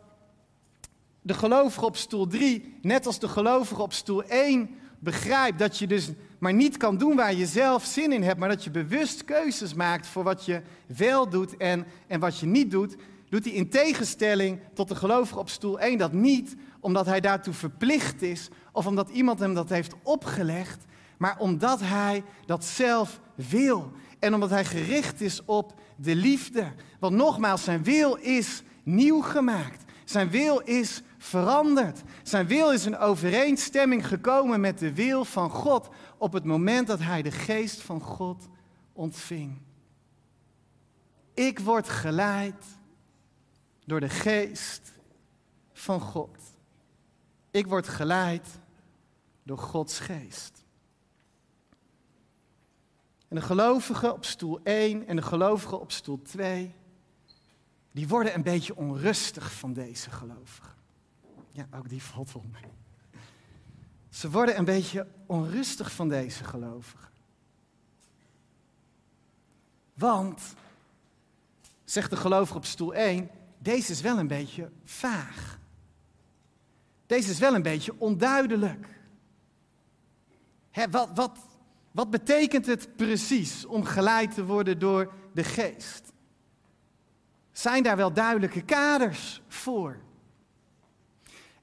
de 1.21 1.34
gelovige 1.34 1.86
op 1.86 1.97
stoel 1.97 2.28
3, 2.28 2.78
net 2.82 3.06
als 3.06 3.19
de 3.19 3.28
gelovige 3.28 3.82
op 3.82 3.93
stoel 3.93 4.24
1, 4.24 4.69
begrijpt 5.00 5.60
dat 5.60 5.78
je 5.78 5.88
dus 5.88 6.10
maar 6.39 6.54
niet 6.54 6.78
kan 6.78 6.97
doen 6.97 7.15
waar 7.15 7.34
je 7.34 7.45
zelf 7.45 7.86
zin 7.86 8.12
in 8.12 8.24
hebt, 8.24 8.39
maar 8.39 8.50
dat 8.50 8.63
je 8.63 8.71
bewust 8.71 9.26
keuzes 9.26 9.74
maakt 9.74 10.08
voor 10.08 10.24
wat 10.24 10.45
je 10.45 10.62
wel 10.97 11.30
doet 11.30 11.58
en, 11.58 11.86
en 12.08 12.19
wat 12.19 12.39
je 12.39 12.45
niet 12.45 12.71
doet, 12.71 12.95
doet 13.30 13.43
hij 13.43 13.54
in 13.54 13.69
tegenstelling 13.69 14.60
tot 14.74 14.88
de 14.88 14.95
gelovige 14.95 15.39
op 15.39 15.50
stoel 15.50 15.80
1 15.80 15.97
dat 15.97 16.13
niet 16.13 16.56
omdat 16.80 17.06
hij 17.06 17.19
daartoe 17.19 17.54
verplicht 17.54 18.21
is 18.21 18.50
of 18.71 18.88
omdat 18.88 19.10
iemand 19.10 19.39
hem 19.39 19.54
dat 19.54 19.69
heeft 19.69 19.93
opgelegd, 20.04 20.86
maar 21.22 21.40
omdat 21.40 21.80
hij 21.80 22.24
dat 22.46 22.66
zelf 22.66 23.20
wil 23.36 23.92
en 24.20 24.34
omdat 24.34 24.50
hij 24.50 24.66
gericht 24.66 25.22
is 25.22 25.46
op 25.46 25.80
de 25.96 26.16
liefde. 26.16 26.74
Want 27.00 27.16
nogmaals, 27.16 27.64
zijn 27.64 27.84
wil 27.84 28.16
is 28.16 28.64
nieuw 28.84 29.22
gemaakt. 29.22 29.84
Zijn 30.06 30.30
wil 30.30 30.60
is 30.60 31.02
veranderd. 31.18 32.02
Zijn 32.24 32.48
wil 32.48 32.72
is 32.72 32.86
in 32.86 32.98
overeenstemming 32.98 34.08
gekomen 34.08 34.60
met 34.60 34.80
de 34.80 34.94
wil 34.94 35.26
van 35.26 35.50
God 35.50 35.90
op 36.18 36.34
het 36.34 36.44
moment 36.44 36.88
dat 36.88 37.00
hij 37.00 37.22
de 37.22 37.32
geest 37.32 37.82
van 37.82 38.02
God 38.02 38.48
ontving. 38.94 39.62
Ik 41.34 41.60
word 41.60 41.90
geleid 41.90 42.66
door 43.86 44.00
de 44.00 44.10
geest 44.10 44.92
van 45.74 46.00
God. 46.00 46.38
Ik 47.52 47.68
word 47.68 47.88
geleid 47.88 48.48
door 49.44 49.58
Gods 49.58 50.00
geest. 50.00 50.61
En 53.32 53.38
de 53.38 53.44
gelovigen 53.44 54.13
op 54.13 54.26
stoel 54.26 54.60
1 54.63 55.08
en 55.08 55.15
de 55.15 55.22
gelovigen 55.22 55.80
op 55.80 55.91
stoel 55.91 56.22
2, 56.22 56.76
die 57.91 58.08
worden 58.08 58.36
een 58.36 58.44
beetje 58.44 58.76
onrustig 58.76 59.54
van 59.54 59.74
deze 59.74 60.10
gelovigen. 60.10 60.76
Ja, 61.52 61.67
ook 61.74 61.89
die 61.89 62.04
valt 62.04 62.34
mee. 62.52 62.72
Ze 64.10 64.32
worden 64.32 64.58
een 64.58 64.65
beetje 64.65 65.08
onrustig 65.26 65.91
van 65.91 66.10
deze 66.10 66.44
gelovigen. 66.44 67.10
Want, 69.94 70.41
zegt 71.84 72.10
de 72.10 72.17
gelovige 72.17 72.58
op 72.58 72.65
stoel 72.65 72.94
1, 72.94 73.30
deze 73.58 73.91
is 73.91 74.02
wel 74.02 74.20
een 74.20 74.28
beetje 74.28 74.72
vaag. 74.84 75.60
Deze 77.06 77.32
is 77.32 77.39
wel 77.39 77.56
een 77.56 77.62
beetje 77.62 77.94
onduidelijk. 77.98 79.00
Hè, 80.72 80.89
wat, 80.89 81.10
wat, 81.13 81.38
wat 81.91 82.10
betekent 82.10 82.65
het 82.65 82.95
precies 82.95 83.65
om 83.65 83.84
geleid 83.84 84.34
te 84.34 84.45
worden 84.45 84.80
door 84.80 85.13
de 85.34 85.43
geest? 85.43 86.12
Zijn 87.51 87.84
daar 87.84 87.97
wel 87.97 88.13
duidelijke 88.13 88.62
kaders 88.62 89.41
voor? 89.47 89.97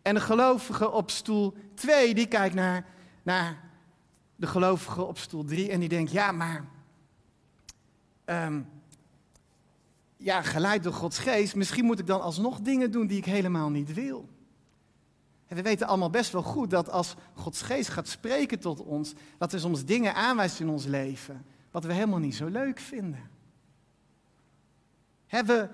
En 0.02 0.14
de 0.14 0.20
gelovige 0.20 0.90
op 0.90 1.10
stoel 1.10 1.54
2, 1.74 2.14
die 2.14 2.26
kijkt 2.26 2.54
naar, 2.54 2.86
naar 3.22 3.70
de 4.36 4.46
gelovige 4.46 5.04
op 5.04 5.18
stoel 5.18 5.44
3 5.44 5.70
en 5.70 5.80
die 5.80 5.88
denkt, 5.88 6.10
ja, 6.10 6.32
maar 6.32 6.68
um, 8.24 8.68
ja, 10.16 10.42
geleid 10.42 10.82
door 10.82 10.92
Gods 10.92 11.18
geest, 11.18 11.54
misschien 11.54 11.84
moet 11.84 11.98
ik 11.98 12.06
dan 12.06 12.20
alsnog 12.20 12.60
dingen 12.60 12.90
doen 12.90 13.06
die 13.06 13.18
ik 13.18 13.24
helemaal 13.24 13.70
niet 13.70 13.94
wil. 13.94 14.28
En 15.48 15.56
we 15.56 15.62
weten 15.62 15.86
allemaal 15.86 16.10
best 16.10 16.32
wel 16.32 16.42
goed 16.42 16.70
dat 16.70 16.90
als 16.90 17.14
Gods 17.34 17.62
geest 17.62 17.88
gaat 17.88 18.08
spreken 18.08 18.58
tot 18.58 18.80
ons, 18.80 19.12
dat 19.38 19.52
er 19.52 19.60
soms 19.60 19.84
dingen 19.84 20.14
aanwijst 20.14 20.60
in 20.60 20.68
ons 20.68 20.84
leven 20.84 21.44
wat 21.70 21.84
we 21.84 21.92
helemaal 21.92 22.18
niet 22.18 22.34
zo 22.34 22.46
leuk 22.46 22.78
vinden. 22.78 23.30
we, 25.28 25.68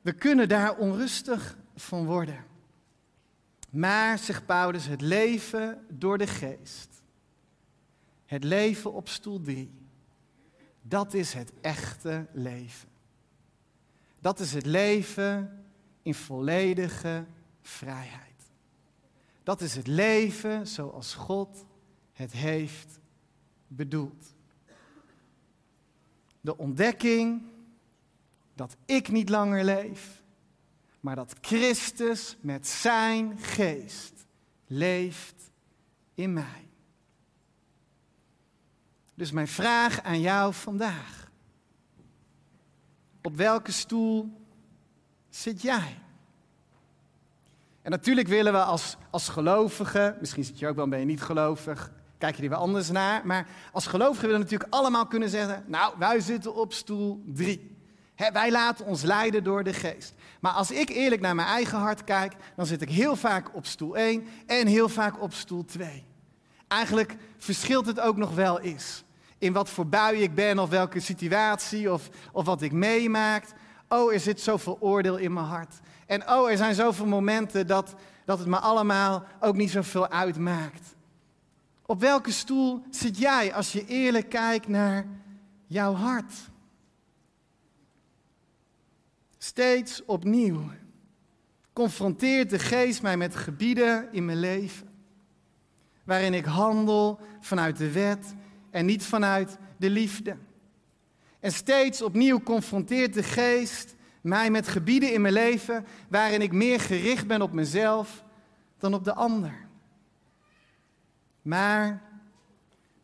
we 0.00 0.12
kunnen 0.12 0.48
daar 0.48 0.76
onrustig 0.76 1.56
van 1.76 2.04
worden. 2.04 2.44
Maar, 3.70 4.18
zegt 4.18 4.46
Paulus, 4.46 4.86
het 4.86 5.00
leven 5.00 5.86
door 5.88 6.18
de 6.18 6.26
geest, 6.26 7.02
het 8.26 8.44
leven 8.44 8.92
op 8.92 9.08
stoel 9.08 9.40
3, 9.40 9.70
dat 10.82 11.14
is 11.14 11.32
het 11.32 11.52
echte 11.60 12.26
leven. 12.32 12.88
Dat 14.20 14.40
is 14.40 14.52
het 14.52 14.66
leven 14.66 15.64
in 16.02 16.14
volledige 16.14 17.24
vrijheid. 17.62 18.27
Dat 19.48 19.60
is 19.60 19.74
het 19.74 19.86
leven 19.86 20.66
zoals 20.66 21.14
God 21.14 21.64
het 22.12 22.32
heeft 22.32 23.00
bedoeld. 23.66 24.34
De 26.40 26.56
ontdekking 26.56 27.42
dat 28.54 28.76
ik 28.84 29.08
niet 29.08 29.28
langer 29.28 29.64
leef, 29.64 30.22
maar 31.00 31.16
dat 31.16 31.34
Christus 31.40 32.36
met 32.40 32.66
zijn 32.66 33.38
geest 33.38 34.26
leeft 34.66 35.50
in 36.14 36.32
mij. 36.32 36.68
Dus 39.14 39.30
mijn 39.30 39.48
vraag 39.48 40.02
aan 40.02 40.20
jou 40.20 40.54
vandaag. 40.54 41.30
Op 43.22 43.36
welke 43.36 43.72
stoel 43.72 44.46
zit 45.28 45.62
jij? 45.62 45.98
En 47.88 47.94
natuurlijk 47.94 48.28
willen 48.28 48.52
we 48.52 48.62
als, 48.62 48.96
als 49.10 49.28
gelovigen, 49.28 50.16
misschien 50.20 50.44
zit 50.44 50.58
je 50.58 50.68
ook 50.68 50.76
wel, 50.76 50.88
ben 50.88 50.98
je 50.98 51.04
niet 51.04 51.22
gelovig, 51.22 51.90
kijk 52.18 52.36
je 52.36 52.42
er 52.42 52.48
weer 52.48 52.58
anders 52.58 52.90
naar. 52.90 53.26
Maar 53.26 53.46
als 53.72 53.86
gelovigen 53.86 54.20
willen 54.20 54.36
we 54.36 54.42
natuurlijk 54.42 54.74
allemaal 54.74 55.06
kunnen 55.06 55.28
zeggen, 55.28 55.64
nou, 55.66 55.94
wij 55.98 56.20
zitten 56.20 56.54
op 56.54 56.72
stoel 56.72 57.22
3. 57.26 57.76
wij 58.32 58.50
laten 58.50 58.84
ons 58.84 59.02
leiden 59.02 59.44
door 59.44 59.64
de 59.64 59.72
geest. 59.72 60.14
Maar 60.40 60.52
als 60.52 60.70
ik 60.70 60.88
eerlijk 60.88 61.20
naar 61.20 61.34
mijn 61.34 61.48
eigen 61.48 61.78
hart 61.78 62.04
kijk, 62.04 62.34
dan 62.56 62.66
zit 62.66 62.82
ik 62.82 62.90
heel 62.90 63.16
vaak 63.16 63.54
op 63.54 63.66
stoel 63.66 63.96
1 63.96 64.26
en 64.46 64.66
heel 64.66 64.88
vaak 64.88 65.22
op 65.22 65.34
stoel 65.34 65.64
2. 65.64 66.04
Eigenlijk 66.68 67.16
verschilt 67.38 67.86
het 67.86 68.00
ook 68.00 68.16
nog 68.16 68.34
wel 68.34 68.60
eens. 68.60 69.04
In 69.38 69.52
wat 69.52 69.70
voor 69.70 69.86
bui 69.86 70.22
ik 70.22 70.34
ben 70.34 70.58
of 70.58 70.68
welke 70.68 71.00
situatie 71.00 71.92
of, 71.92 72.08
of 72.32 72.44
wat 72.44 72.62
ik 72.62 72.72
meemaak. 72.72 73.44
Oh, 73.88 74.12
er 74.12 74.20
zit 74.20 74.40
zoveel 74.40 74.76
oordeel 74.80 75.16
in 75.16 75.32
mijn 75.32 75.46
hart. 75.46 75.74
En 76.08 76.30
oh, 76.30 76.50
er 76.50 76.56
zijn 76.56 76.74
zoveel 76.74 77.06
momenten 77.06 77.66
dat, 77.66 77.94
dat 78.24 78.38
het 78.38 78.48
me 78.48 78.58
allemaal 78.58 79.24
ook 79.40 79.56
niet 79.56 79.70
zoveel 79.70 80.08
uitmaakt. 80.08 80.94
Op 81.86 82.00
welke 82.00 82.32
stoel 82.32 82.82
zit 82.90 83.18
jij 83.18 83.54
als 83.54 83.72
je 83.72 83.86
eerlijk 83.86 84.28
kijkt 84.28 84.68
naar 84.68 85.06
jouw 85.66 85.94
hart? 85.94 86.34
Steeds 89.38 90.04
opnieuw 90.04 90.70
confronteert 91.72 92.50
de 92.50 92.58
geest 92.58 93.02
mij 93.02 93.16
met 93.16 93.36
gebieden 93.36 94.08
in 94.12 94.24
mijn 94.24 94.40
leven 94.40 94.88
waarin 96.04 96.34
ik 96.34 96.44
handel 96.44 97.20
vanuit 97.40 97.76
de 97.76 97.92
wet 97.92 98.34
en 98.70 98.86
niet 98.86 99.04
vanuit 99.04 99.58
de 99.76 99.90
liefde. 99.90 100.36
En 101.40 101.52
steeds 101.52 102.02
opnieuw 102.02 102.40
confronteert 102.40 103.14
de 103.14 103.22
geest 103.22 103.94
mij 104.20 104.50
met 104.50 104.68
gebieden 104.68 105.12
in 105.12 105.20
mijn 105.20 105.34
leven 105.34 105.86
waarin 106.08 106.42
ik 106.42 106.52
meer 106.52 106.80
gericht 106.80 107.26
ben 107.26 107.42
op 107.42 107.52
mezelf 107.52 108.24
dan 108.78 108.94
op 108.94 109.04
de 109.04 109.14
ander. 109.14 109.66
Maar 111.42 112.02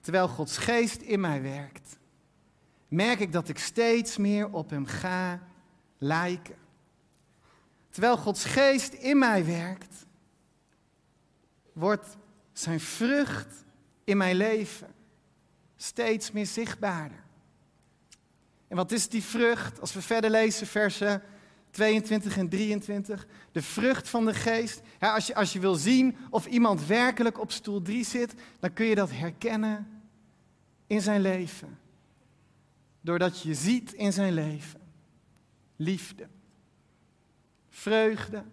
terwijl 0.00 0.28
Gods 0.28 0.58
geest 0.58 1.00
in 1.00 1.20
mij 1.20 1.42
werkt, 1.42 1.98
merk 2.88 3.20
ik 3.20 3.32
dat 3.32 3.48
ik 3.48 3.58
steeds 3.58 4.16
meer 4.16 4.52
op 4.52 4.70
Hem 4.70 4.86
ga 4.86 5.40
lijken. 5.98 6.56
Terwijl 7.90 8.16
Gods 8.16 8.44
geest 8.44 8.92
in 8.92 9.18
mij 9.18 9.44
werkt, 9.44 10.06
wordt 11.72 12.16
Zijn 12.54 12.80
vrucht 12.80 13.64
in 14.04 14.16
mijn 14.16 14.36
leven 14.36 14.94
steeds 15.76 16.30
meer 16.30 16.46
zichtbaarder. 16.46 17.23
En 18.74 18.80
wat 18.80 18.92
is 18.92 19.08
die 19.08 19.22
vrucht? 19.22 19.80
Als 19.80 19.92
we 19.92 20.02
verder 20.02 20.30
lezen, 20.30 20.66
versen 20.66 21.22
22 21.70 22.36
en 22.36 22.48
23. 22.48 23.26
De 23.52 23.62
vrucht 23.62 24.08
van 24.08 24.24
de 24.24 24.34
geest. 24.34 24.80
Als, 24.98 25.26
je, 25.26 25.34
als 25.34 25.52
je 25.52 25.60
wil 25.60 25.74
zien 25.74 26.16
of 26.30 26.46
iemand 26.46 26.86
werkelijk 26.86 27.40
op 27.40 27.52
stoel 27.52 27.82
3 27.82 28.04
zit, 28.04 28.34
dan 28.60 28.72
kun 28.72 28.86
je 28.86 28.94
dat 28.94 29.10
herkennen 29.10 30.02
in 30.86 31.00
zijn 31.00 31.20
leven. 31.20 31.78
Doordat 33.00 33.42
je 33.42 33.54
ziet 33.54 33.92
in 33.92 34.12
zijn 34.12 34.32
leven 34.32 34.80
liefde, 35.76 36.28
vreugde, 37.68 38.44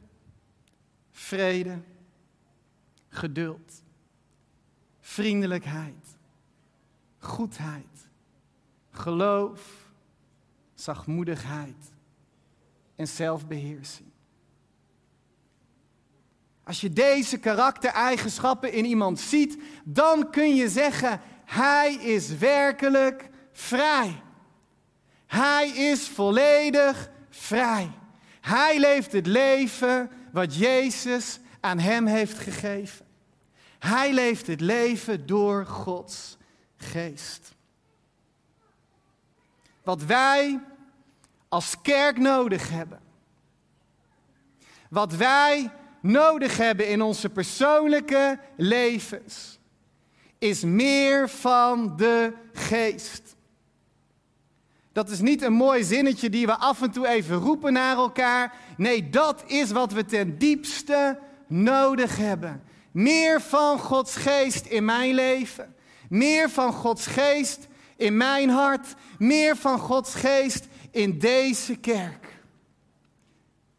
vrede, 1.12 1.82
geduld, 3.10 3.84
vriendelijkheid, 5.00 6.18
goedheid, 7.18 8.08
geloof 8.92 9.82
zachtmoedigheid 10.82 11.92
en 12.96 13.08
zelfbeheersing. 13.08 14.10
Als 16.64 16.82
je 16.82 16.90
deze 16.90 17.38
karaktereigenschappen 17.38 18.74
in 18.74 18.86
iemand 18.86 19.20
ziet, 19.20 19.58
dan 19.84 20.30
kun 20.30 20.56
je 20.56 20.70
zeggen, 20.70 21.22
hij 21.46 21.94
is 21.94 22.38
werkelijk 22.38 23.30
vrij. 23.52 24.22
Hij 25.28 25.70
is 25.70 26.08
volledig 26.08 27.10
vrij. 27.30 27.92
Hij 28.42 28.80
leeft 28.80 29.12
het 29.12 29.26
leven 29.28 30.10
wat 30.32 30.56
Jezus 30.56 31.40
aan 31.60 31.80
hem 31.80 32.06
heeft 32.06 32.38
gegeven. 32.38 33.06
Hij 33.80 34.14
leeft 34.14 34.48
het 34.48 34.62
leven 34.62 35.26
door 35.26 35.66
Gods 35.66 36.38
geest. 36.78 37.56
Wat 39.84 40.04
wij 40.04 40.60
als 41.52 41.76
kerk 41.82 42.18
nodig 42.18 42.70
hebben. 42.70 43.00
Wat 44.90 45.14
wij 45.14 45.72
nodig 46.02 46.58
hebben 46.58 46.88
in 46.88 47.02
onze 47.02 47.30
persoonlijke 47.30 48.40
levens, 48.58 49.60
is 50.38 50.64
meer 50.64 51.30
van 51.30 51.98
de 51.98 52.34
geest. 52.54 53.36
Dat 54.92 55.10
is 55.10 55.20
niet 55.20 55.42
een 55.42 55.54
mooi 55.54 55.84
zinnetje 55.84 56.30
die 56.30 56.46
we 56.46 56.56
af 56.56 56.82
en 56.82 56.92
toe 56.92 57.08
even 57.08 57.36
roepen 57.38 57.74
naar 57.74 57.96
elkaar. 57.96 58.54
Nee, 58.78 59.10
dat 59.10 59.44
is 59.48 59.72
wat 59.72 59.92
we 59.92 60.06
ten 60.06 60.38
diepste 60.38 61.20
nodig 61.48 62.18
hebben. 62.18 62.64
Meer 62.92 63.42
van 63.42 63.80
Gods 63.80 64.16
geest 64.16 64.66
in 64.66 64.86
mijn 64.86 65.14
leven. 65.14 65.76
Meer 66.10 66.50
van 66.50 66.74
Gods 66.74 67.08
geest 67.08 67.68
in 67.96 68.18
mijn 68.18 68.50
hart. 68.50 68.96
Meer 69.18 69.58
van 69.58 69.80
Gods 69.80 70.16
geest 70.16 70.68
in 70.92 71.20
deze 71.20 71.76
kerk. 71.76 72.40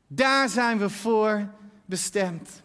Daar 0.06 0.48
zijn 0.48 0.78
we 0.78 0.90
voor 0.90 1.48
bestemd. 1.84 2.62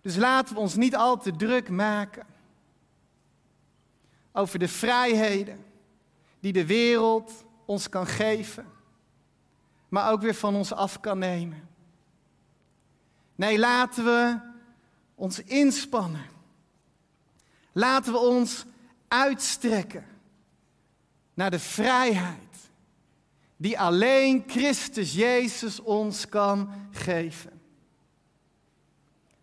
Dus 0.00 0.16
laten 0.16 0.54
we 0.54 0.60
ons 0.60 0.74
niet 0.74 0.96
al 0.96 1.18
te 1.18 1.36
druk 1.36 1.68
maken 1.68 2.26
over 4.32 4.58
de 4.58 4.68
vrijheden 4.68 5.64
die 6.40 6.52
de 6.52 6.66
wereld 6.66 7.44
ons 7.64 7.88
kan 7.88 8.06
geven, 8.06 8.66
maar 9.88 10.12
ook 10.12 10.20
weer 10.20 10.34
van 10.34 10.54
ons 10.54 10.72
af 10.72 11.00
kan 11.00 11.18
nemen. 11.18 11.68
Nee, 13.34 13.58
laten 13.58 14.04
we 14.04 14.38
ons 15.14 15.38
inspannen. 15.38 16.26
Laten 17.72 18.12
we 18.12 18.18
ons 18.18 18.64
uitstrekken 19.08 20.06
naar 21.34 21.50
de 21.50 21.58
vrijheid 21.58 22.51
die 23.62 23.80
alleen 23.80 24.44
Christus 24.46 25.14
Jezus 25.14 25.80
ons 25.80 26.28
kan 26.28 26.88
geven. 26.90 27.60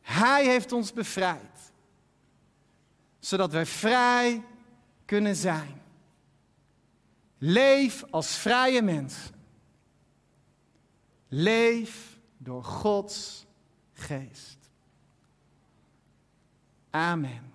Hij 0.02 0.46
heeft 0.46 0.72
ons 0.72 0.94
bevrijd, 0.94 1.72
zodat 3.20 3.52
wij 3.52 3.66
vrij 3.66 4.44
kunnen 5.06 5.36
zijn. 5.36 5.82
Leef 7.38 8.04
als 8.10 8.36
vrije 8.38 8.82
mensen. 8.82 9.36
Leef 11.28 12.20
door 12.38 12.64
Gods 12.64 13.46
geest. 13.94 14.58
Amen. 16.90 17.52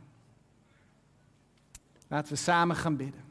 Laten 2.09 2.33
we 2.33 2.39
samen 2.39 2.77
gaan 2.77 2.97
bidden. 2.97 3.24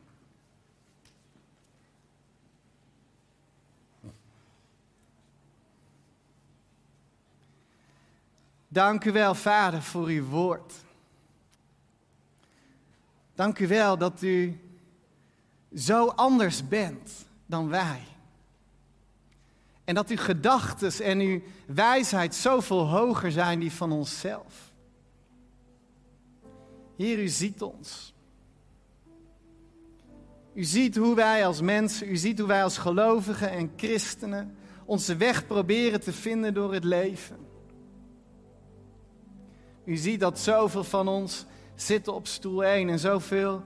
Dank 8.74 9.06
u 9.06 9.12
wel, 9.12 9.36
Vader, 9.36 9.82
voor 9.82 10.08
uw 10.08 10.26
woord. 10.26 10.74
Dank 13.36 13.60
u 13.60 13.68
wel 13.68 13.98
dat 13.98 14.22
u 14.22 14.60
zo 15.76 16.08
anders 16.08 16.68
bent 16.68 17.12
dan 17.46 17.70
wij. 17.70 18.02
En 19.84 19.96
dat 19.96 20.10
uw 20.10 20.18
gedachten 20.18 21.06
en 21.06 21.20
uw 21.20 21.42
wijsheid 21.66 22.36
zoveel 22.36 22.88
hoger 22.88 23.32
zijn 23.32 23.60
die 23.60 23.72
van 23.72 23.92
onszelf. 23.92 24.72
Heer, 26.98 27.20
u 27.20 27.28
ziet 27.28 27.62
ons. 27.62 28.14
U 30.54 30.64
ziet 30.64 30.96
hoe 30.96 31.16
wij 31.16 31.46
als 31.46 31.62
mensen, 31.62 32.10
u 32.10 32.18
ziet 32.18 32.40
hoe 32.40 32.48
wij 32.48 32.64
als 32.64 32.78
gelovigen 32.78 33.50
en 33.50 33.72
christenen 33.76 34.56
onze 34.86 35.16
weg 35.16 35.48
proberen 35.48 36.02
te 36.02 36.14
vinden 36.14 36.54
door 36.54 36.74
het 36.74 36.84
leven. 36.84 37.52
U 39.86 39.96
ziet 39.96 40.20
dat 40.20 40.40
zoveel 40.40 40.84
van 40.84 41.08
ons 41.08 41.46
zitten 41.76 42.14
op 42.14 42.28
stoel 42.28 42.64
1 42.64 42.90
en 42.90 43.00
zoveel 43.00 43.64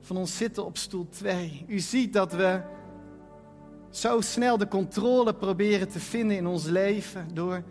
van 0.00 0.16
ons 0.16 0.36
zitten 0.36 0.64
op 0.64 0.76
stoel 0.76 1.08
2. 1.08 1.64
U 1.68 1.78
ziet 1.78 2.12
dat 2.12 2.32
we 2.32 2.60
zo 3.90 4.20
snel 4.20 4.58
de 4.58 4.68
controle 4.68 5.34
proberen 5.34 5.88
te 5.88 6.00
vinden 6.00 6.36
in 6.36 6.46
ons 6.46 6.64
leven 6.64 7.28
door, 7.34 7.62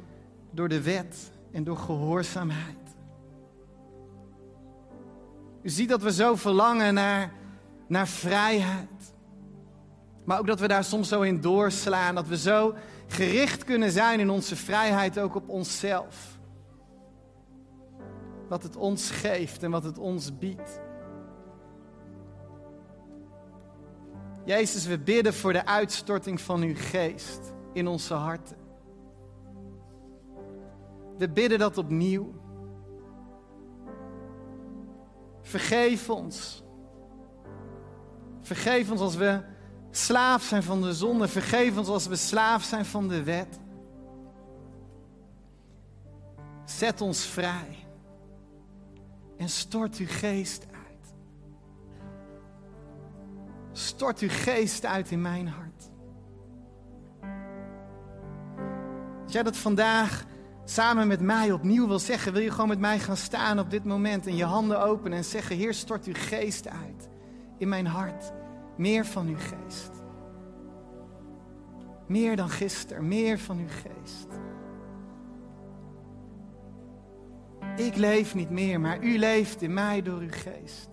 door 0.52 0.70
de 0.70 0.82
wet 0.82 1.32
en 1.52 1.64
door 1.64 1.78
gehoorzaamheid. 1.78 2.78
U 5.62 5.70
ziet 5.70 5.90
dat 5.90 6.02
we 6.02 6.12
zo 6.12 6.36
verlangen 6.36 6.94
naar, 6.94 7.34
naar 7.88 8.08
vrijheid. 8.08 9.14
Maar 10.24 10.40
ook 10.40 10.48
dat 10.48 10.60
we 10.60 10.68
daar 10.68 10.84
soms 10.84 11.08
zo 11.08 11.22
in 11.22 11.42
doorslaan. 11.42 12.16
Dat 12.16 12.28
we 12.28 12.38
zo 12.38 12.76
gericht 13.08 13.64
kunnen 13.64 13.92
zijn 13.92 14.20
in 14.20 14.30
onze 14.30 14.56
vrijheid 14.56 15.20
ook 15.20 15.36
op 15.36 15.50
onszelf. 15.50 16.33
Wat 18.48 18.64
het 18.64 18.76
ons 18.76 19.12
geeft 19.12 19.64
en 19.64 19.72
wat 19.72 19.84
het 19.84 19.98
ons 19.98 20.38
biedt. 20.38 20.82
Jezus, 24.46 24.86
we 24.86 25.00
bidden 25.00 25.34
voor 25.34 25.54
de 25.54 25.66
uitstorting 25.66 26.42
van 26.42 26.62
uw 26.62 26.76
geest 26.76 27.54
in 27.74 27.88
onze 27.88 28.14
harten. 28.14 28.58
We 31.18 31.30
bidden 31.30 31.60
dat 31.60 31.78
opnieuw. 31.78 32.34
Vergeef 35.42 36.10
ons. 36.10 36.64
Vergeef 38.42 38.92
ons 38.92 39.02
als 39.02 39.16
we 39.16 39.42
slaaf 39.92 40.44
zijn 40.44 40.64
van 40.64 40.82
de 40.82 40.94
zonde. 40.94 41.28
Vergeef 41.28 41.78
ons 41.78 41.88
als 41.88 42.08
we 42.08 42.16
slaaf 42.16 42.64
zijn 42.64 42.86
van 42.86 43.08
de 43.08 43.24
wet. 43.24 43.60
Zet 46.66 47.02
ons 47.02 47.26
vrij. 47.26 47.83
En 49.44 49.50
stort 49.50 49.98
uw 49.98 50.08
geest 50.10 50.66
uit. 50.72 51.14
Stort 53.72 54.20
uw 54.20 54.30
geest 54.32 54.86
uit 54.86 55.12
in 55.12 55.22
mijn 55.22 55.48
hart. 55.48 55.90
Als 59.24 59.34
jij 59.34 59.44
dat 59.44 59.58
vandaag 59.58 60.26
samen 60.66 61.08
met 61.08 61.20
mij 61.20 61.52
opnieuw 61.52 61.88
wil 61.88 62.00
zeggen, 62.00 62.34
wil 62.34 62.42
je 62.42 62.52
gewoon 62.52 62.68
met 62.68 62.80
mij 62.80 63.00
gaan 63.00 63.18
staan 63.18 63.60
op 63.60 63.70
dit 63.70 63.84
moment 63.84 64.28
en 64.28 64.36
je 64.36 64.46
handen 64.46 64.82
openen 64.82 65.18
en 65.18 65.26
zeggen: 65.26 65.56
Heer, 65.56 65.74
stort 65.74 66.06
uw 66.06 66.16
geest 66.16 66.68
uit 66.68 67.10
in 67.58 67.70
mijn 67.70 67.88
hart. 67.88 68.32
Meer 68.78 69.06
van 69.06 69.28
uw 69.28 69.40
geest. 69.40 69.92
Meer 72.08 72.36
dan 72.36 72.50
gisteren, 72.50 73.08
meer 73.08 73.40
van 73.40 73.58
uw 73.58 73.70
geest. 73.70 74.28
Ik 77.76 77.96
leef 77.96 78.36
niet 78.36 78.50
meer, 78.50 78.80
maar 78.80 79.04
u 79.04 79.18
leeft 79.18 79.62
in 79.62 79.74
mij 79.74 80.02
door 80.02 80.20
uw 80.20 80.32
geest. 80.32 80.90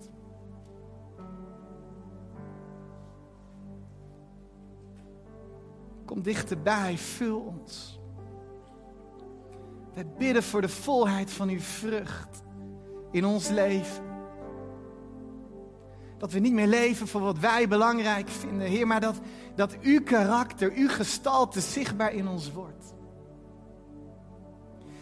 Kom 6.05 6.21
dichterbij, 6.21 6.97
vul 6.97 7.39
ons. 7.39 7.99
Wij 9.93 10.07
bidden 10.17 10.43
voor 10.43 10.61
de 10.61 10.69
volheid 10.69 11.31
van 11.31 11.49
uw 11.49 11.59
vrucht 11.59 12.43
in 13.11 13.25
ons 13.25 13.49
leven. 13.49 14.03
Dat 16.17 16.31
we 16.31 16.39
niet 16.39 16.53
meer 16.53 16.67
leven 16.67 17.07
voor 17.07 17.21
wat 17.21 17.39
wij 17.39 17.67
belangrijk 17.67 18.29
vinden, 18.29 18.67
Heer, 18.67 18.87
maar 18.87 19.01
dat, 19.01 19.19
dat 19.55 19.79
uw 19.81 20.03
karakter, 20.03 20.71
uw 20.75 20.89
gestalte 20.89 21.59
zichtbaar 21.59 22.13
in 22.13 22.27
ons 22.27 22.51
wordt. 22.51 22.93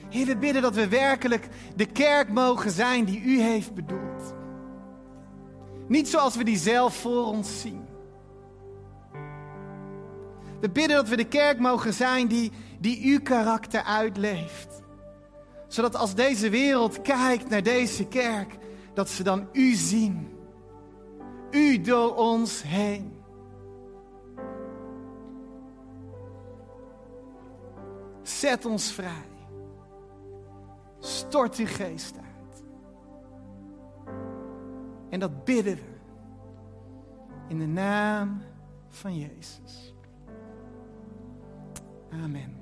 Heer, 0.10 0.26
we 0.26 0.38
bidden 0.38 0.62
dat 0.62 0.76
we 0.76 0.88
werkelijk 0.88 1.48
de 1.76 1.86
kerk 1.86 2.30
mogen 2.30 2.72
zijn 2.72 3.06
die 3.06 3.22
u 3.22 3.41
heeft 3.41 3.74
bedoeld. 3.74 4.34
Niet 5.88 6.10
zoals 6.10 6.36
we 6.36 6.43
die 6.43 6.58
zelf 6.58 6.95
voor 6.95 7.26
ons 7.26 7.62
zien. 7.62 7.88
We 10.60 10.69
bidden 10.69 10.95
dat 10.95 11.10
we 11.10 11.15
de 11.15 11.28
kerk 11.28 11.60
mogen 11.60 11.93
zijn 11.93 12.28
die, 12.28 12.52
die 12.80 13.12
uw 13.12 13.19
karakter 13.22 13.84
uitleeft. 13.84 14.82
Zodat 15.67 15.95
als 15.95 16.15
deze 16.15 16.50
wereld 16.50 17.02
kijkt 17.02 17.50
naar 17.50 17.63
deze 17.63 18.08
kerk, 18.08 18.58
dat 18.93 19.10
ze 19.10 19.24
dan 19.24 19.48
u 19.52 19.74
zien. 19.74 20.38
U 21.52 21.82
door 21.82 22.15
ons 22.15 22.63
heen. 22.63 23.17
Zet 28.22 28.66
ons 28.66 28.91
vrij. 28.91 29.28
Stort 31.00 31.56
uw 31.56 31.66
geest 31.66 32.16
uit. 32.18 32.64
En 35.10 35.20
dat 35.20 35.43
bidden 35.43 35.76
we. 35.76 35.97
In 37.47 37.60
de 37.60 37.68
naam 37.68 38.41
van 38.88 39.18
Jezus. 39.18 39.93
Amen. 42.12 42.59